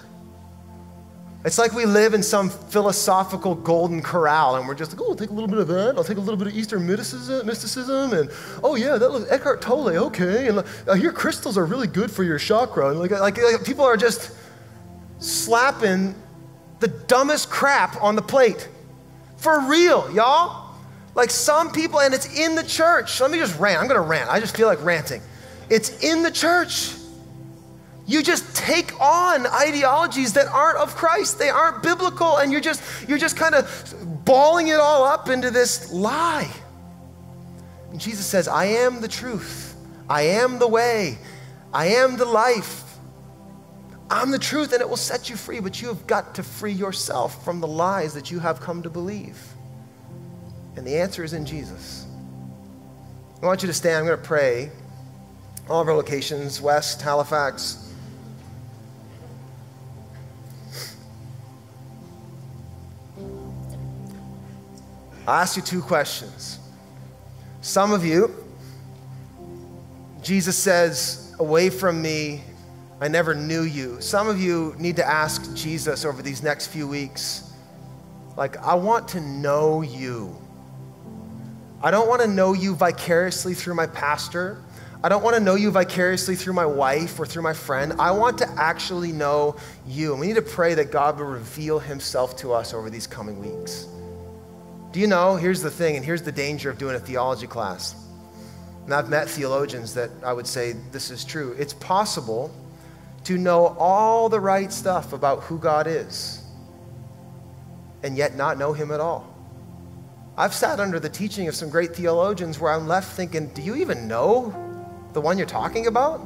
[1.45, 5.15] It's like we live in some philosophical golden corral and we're just like, oh, I'll
[5.15, 5.95] take a little bit of that.
[5.95, 8.31] I'll take a little bit of Eastern mysticism, and
[8.63, 10.47] oh, yeah, that looks Eckhart Tolle, okay.
[10.47, 12.89] And uh, I hear crystals are really good for your chakra.
[12.89, 14.31] And like, like, like people are just
[15.19, 16.15] slapping
[16.79, 18.67] the dumbest crap on the plate.
[19.37, 20.75] For real, y'all.
[21.13, 23.21] Like some people, and it's in the church.
[23.21, 23.79] Let me just rant.
[23.79, 24.29] I'm going to rant.
[24.31, 25.21] I just feel like ranting.
[25.69, 26.91] It's in the church.
[28.07, 31.39] You just take on ideologies that aren't of Christ.
[31.39, 35.49] They aren't biblical, and you're just you're just kind of balling it all up into
[35.49, 36.49] this lie.
[37.91, 39.75] And Jesus says, I am the truth.
[40.09, 41.17] I am the way.
[41.73, 42.83] I am the life.
[44.09, 46.73] I'm the truth, and it will set you free, but you have got to free
[46.73, 49.41] yourself from the lies that you have come to believe.
[50.75, 52.05] And the answer is in Jesus.
[53.41, 53.99] I want you to stand.
[53.99, 54.71] I'm going to pray.
[55.69, 57.84] All of our locations West, Halifax,
[65.27, 66.59] I'll ask you two questions.
[67.61, 68.35] Some of you,
[70.21, 72.43] Jesus says, Away from me,
[73.01, 73.99] I never knew you.
[74.01, 77.51] Some of you need to ask Jesus over these next few weeks,
[78.37, 80.35] like, I want to know you.
[81.81, 84.61] I don't want to know you vicariously through my pastor.
[85.03, 87.93] I don't want to know you vicariously through my wife or through my friend.
[87.99, 89.55] I want to actually know
[89.87, 90.11] you.
[90.11, 93.39] And we need to pray that God will reveal himself to us over these coming
[93.39, 93.87] weeks.
[94.95, 95.35] Do you know?
[95.35, 97.95] Here's the thing, and here's the danger of doing a theology class.
[98.85, 101.53] And I've met theologians that I would say this is true.
[101.59, 102.49] It's possible
[103.25, 106.41] to know all the right stuff about who God is
[108.03, 109.35] and yet not know Him at all.
[110.37, 113.75] I've sat under the teaching of some great theologians where I'm left thinking, do you
[113.75, 114.55] even know
[115.11, 116.25] the one you're talking about?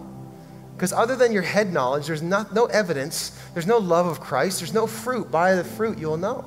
[0.75, 4.59] Because other than your head knowledge, there's not, no evidence, there's no love of Christ,
[4.59, 5.31] there's no fruit.
[5.31, 6.45] By the fruit, you'll know.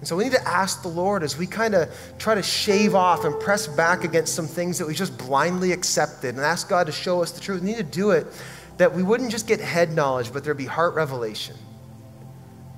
[0.00, 2.94] And so we need to ask the Lord as we kind of try to shave
[2.94, 6.86] off and press back against some things that we just blindly accepted and ask God
[6.86, 7.60] to show us the truth.
[7.60, 8.26] We need to do it
[8.78, 11.54] that we wouldn't just get head knowledge, but there'd be heart revelation.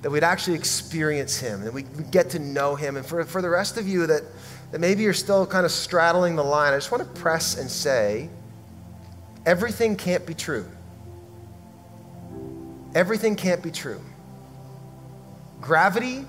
[0.01, 2.97] That we'd actually experience Him, that we get to know Him.
[2.97, 4.23] And for, for the rest of you that,
[4.73, 7.71] that maybe you're still kind of straddling the line, I just want to press and
[7.71, 8.29] say
[9.45, 10.69] everything can't be true.
[12.93, 14.01] Everything can't be true.
[15.61, 16.25] Gravity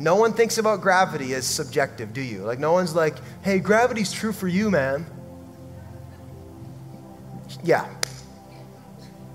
[0.00, 2.38] no one thinks about gravity as subjective, do you?
[2.38, 5.04] Like, no one's like, hey, gravity's true for you, man.
[7.62, 7.86] Yeah.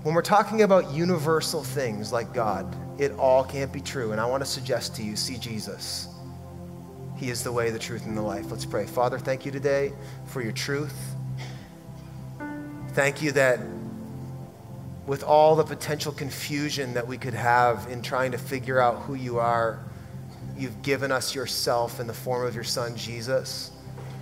[0.02, 4.10] When we're talking about universal things like God, it all can't be true.
[4.10, 6.08] And I want to suggest to you see Jesus.
[7.16, 8.50] He is the way, the truth, and the life.
[8.50, 8.86] Let's pray.
[8.86, 9.92] Father, thank you today
[10.26, 11.14] for your truth.
[12.92, 13.60] Thank you that
[15.06, 19.14] with all the potential confusion that we could have in trying to figure out who
[19.14, 19.78] you are,
[20.58, 23.70] you've given us yourself in the form of your son, Jesus.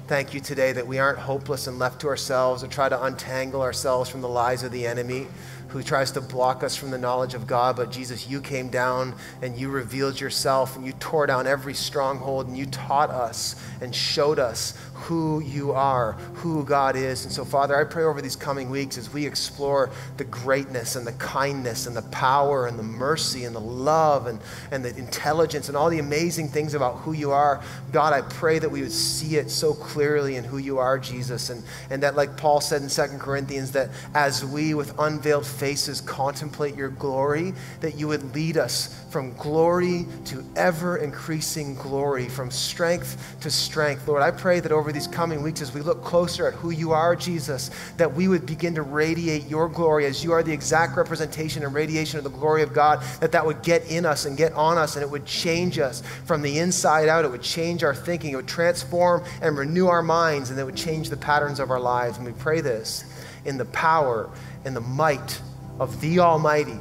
[0.06, 3.62] Thank you today that we aren't hopeless and left to ourselves or try to untangle
[3.62, 5.26] ourselves from the lies of the enemy
[5.74, 7.74] who tries to block us from the knowledge of God.
[7.74, 9.12] But Jesus, you came down
[9.42, 13.92] and you revealed yourself and you tore down every stronghold and you taught us and
[13.92, 17.24] showed us who you are, who God is.
[17.24, 21.04] And so, Father, I pray over these coming weeks as we explore the greatness and
[21.04, 24.38] the kindness and the power and the mercy and the love and,
[24.70, 27.60] and the intelligence and all the amazing things about who you are.
[27.90, 31.50] God, I pray that we would see it so clearly in who you are, Jesus.
[31.50, 36.02] And, and that, like Paul said in 2 Corinthians, that as we with unveiled faces
[36.02, 42.50] contemplate your glory, that you would lead us from glory to ever increasing glory, from
[42.50, 44.06] strength to strength.
[44.06, 46.92] Lord, I pray that over these coming weeks, as we look closer at who you
[46.92, 50.98] are, Jesus, that we would begin to radiate your glory as you are the exact
[50.98, 54.36] representation and radiation of the glory of God, that that would get in us and
[54.36, 57.24] get on us, and it would change us from the inside out.
[57.24, 60.76] It would change our thinking, it would transform and renew our minds, and it would
[60.76, 62.18] change the patterns of our lives.
[62.18, 63.06] And we pray this
[63.46, 64.28] in the power
[64.64, 65.40] and the might
[65.78, 66.78] of the Almighty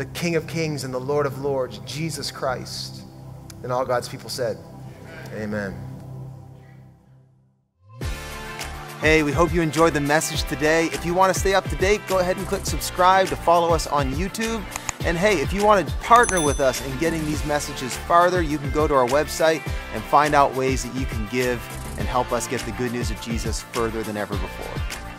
[0.00, 3.02] the King of Kings and the Lord of Lords, Jesus Christ.
[3.62, 4.56] And all God's people said,
[5.34, 5.74] Amen.
[9.02, 10.86] Hey, we hope you enjoyed the message today.
[10.86, 13.74] If you want to stay up to date, go ahead and click subscribe to follow
[13.74, 14.64] us on YouTube.
[15.04, 18.56] And hey, if you want to partner with us in getting these messages farther, you
[18.56, 19.60] can go to our website
[19.92, 21.60] and find out ways that you can give
[21.98, 25.09] and help us get the good news of Jesus further than ever before.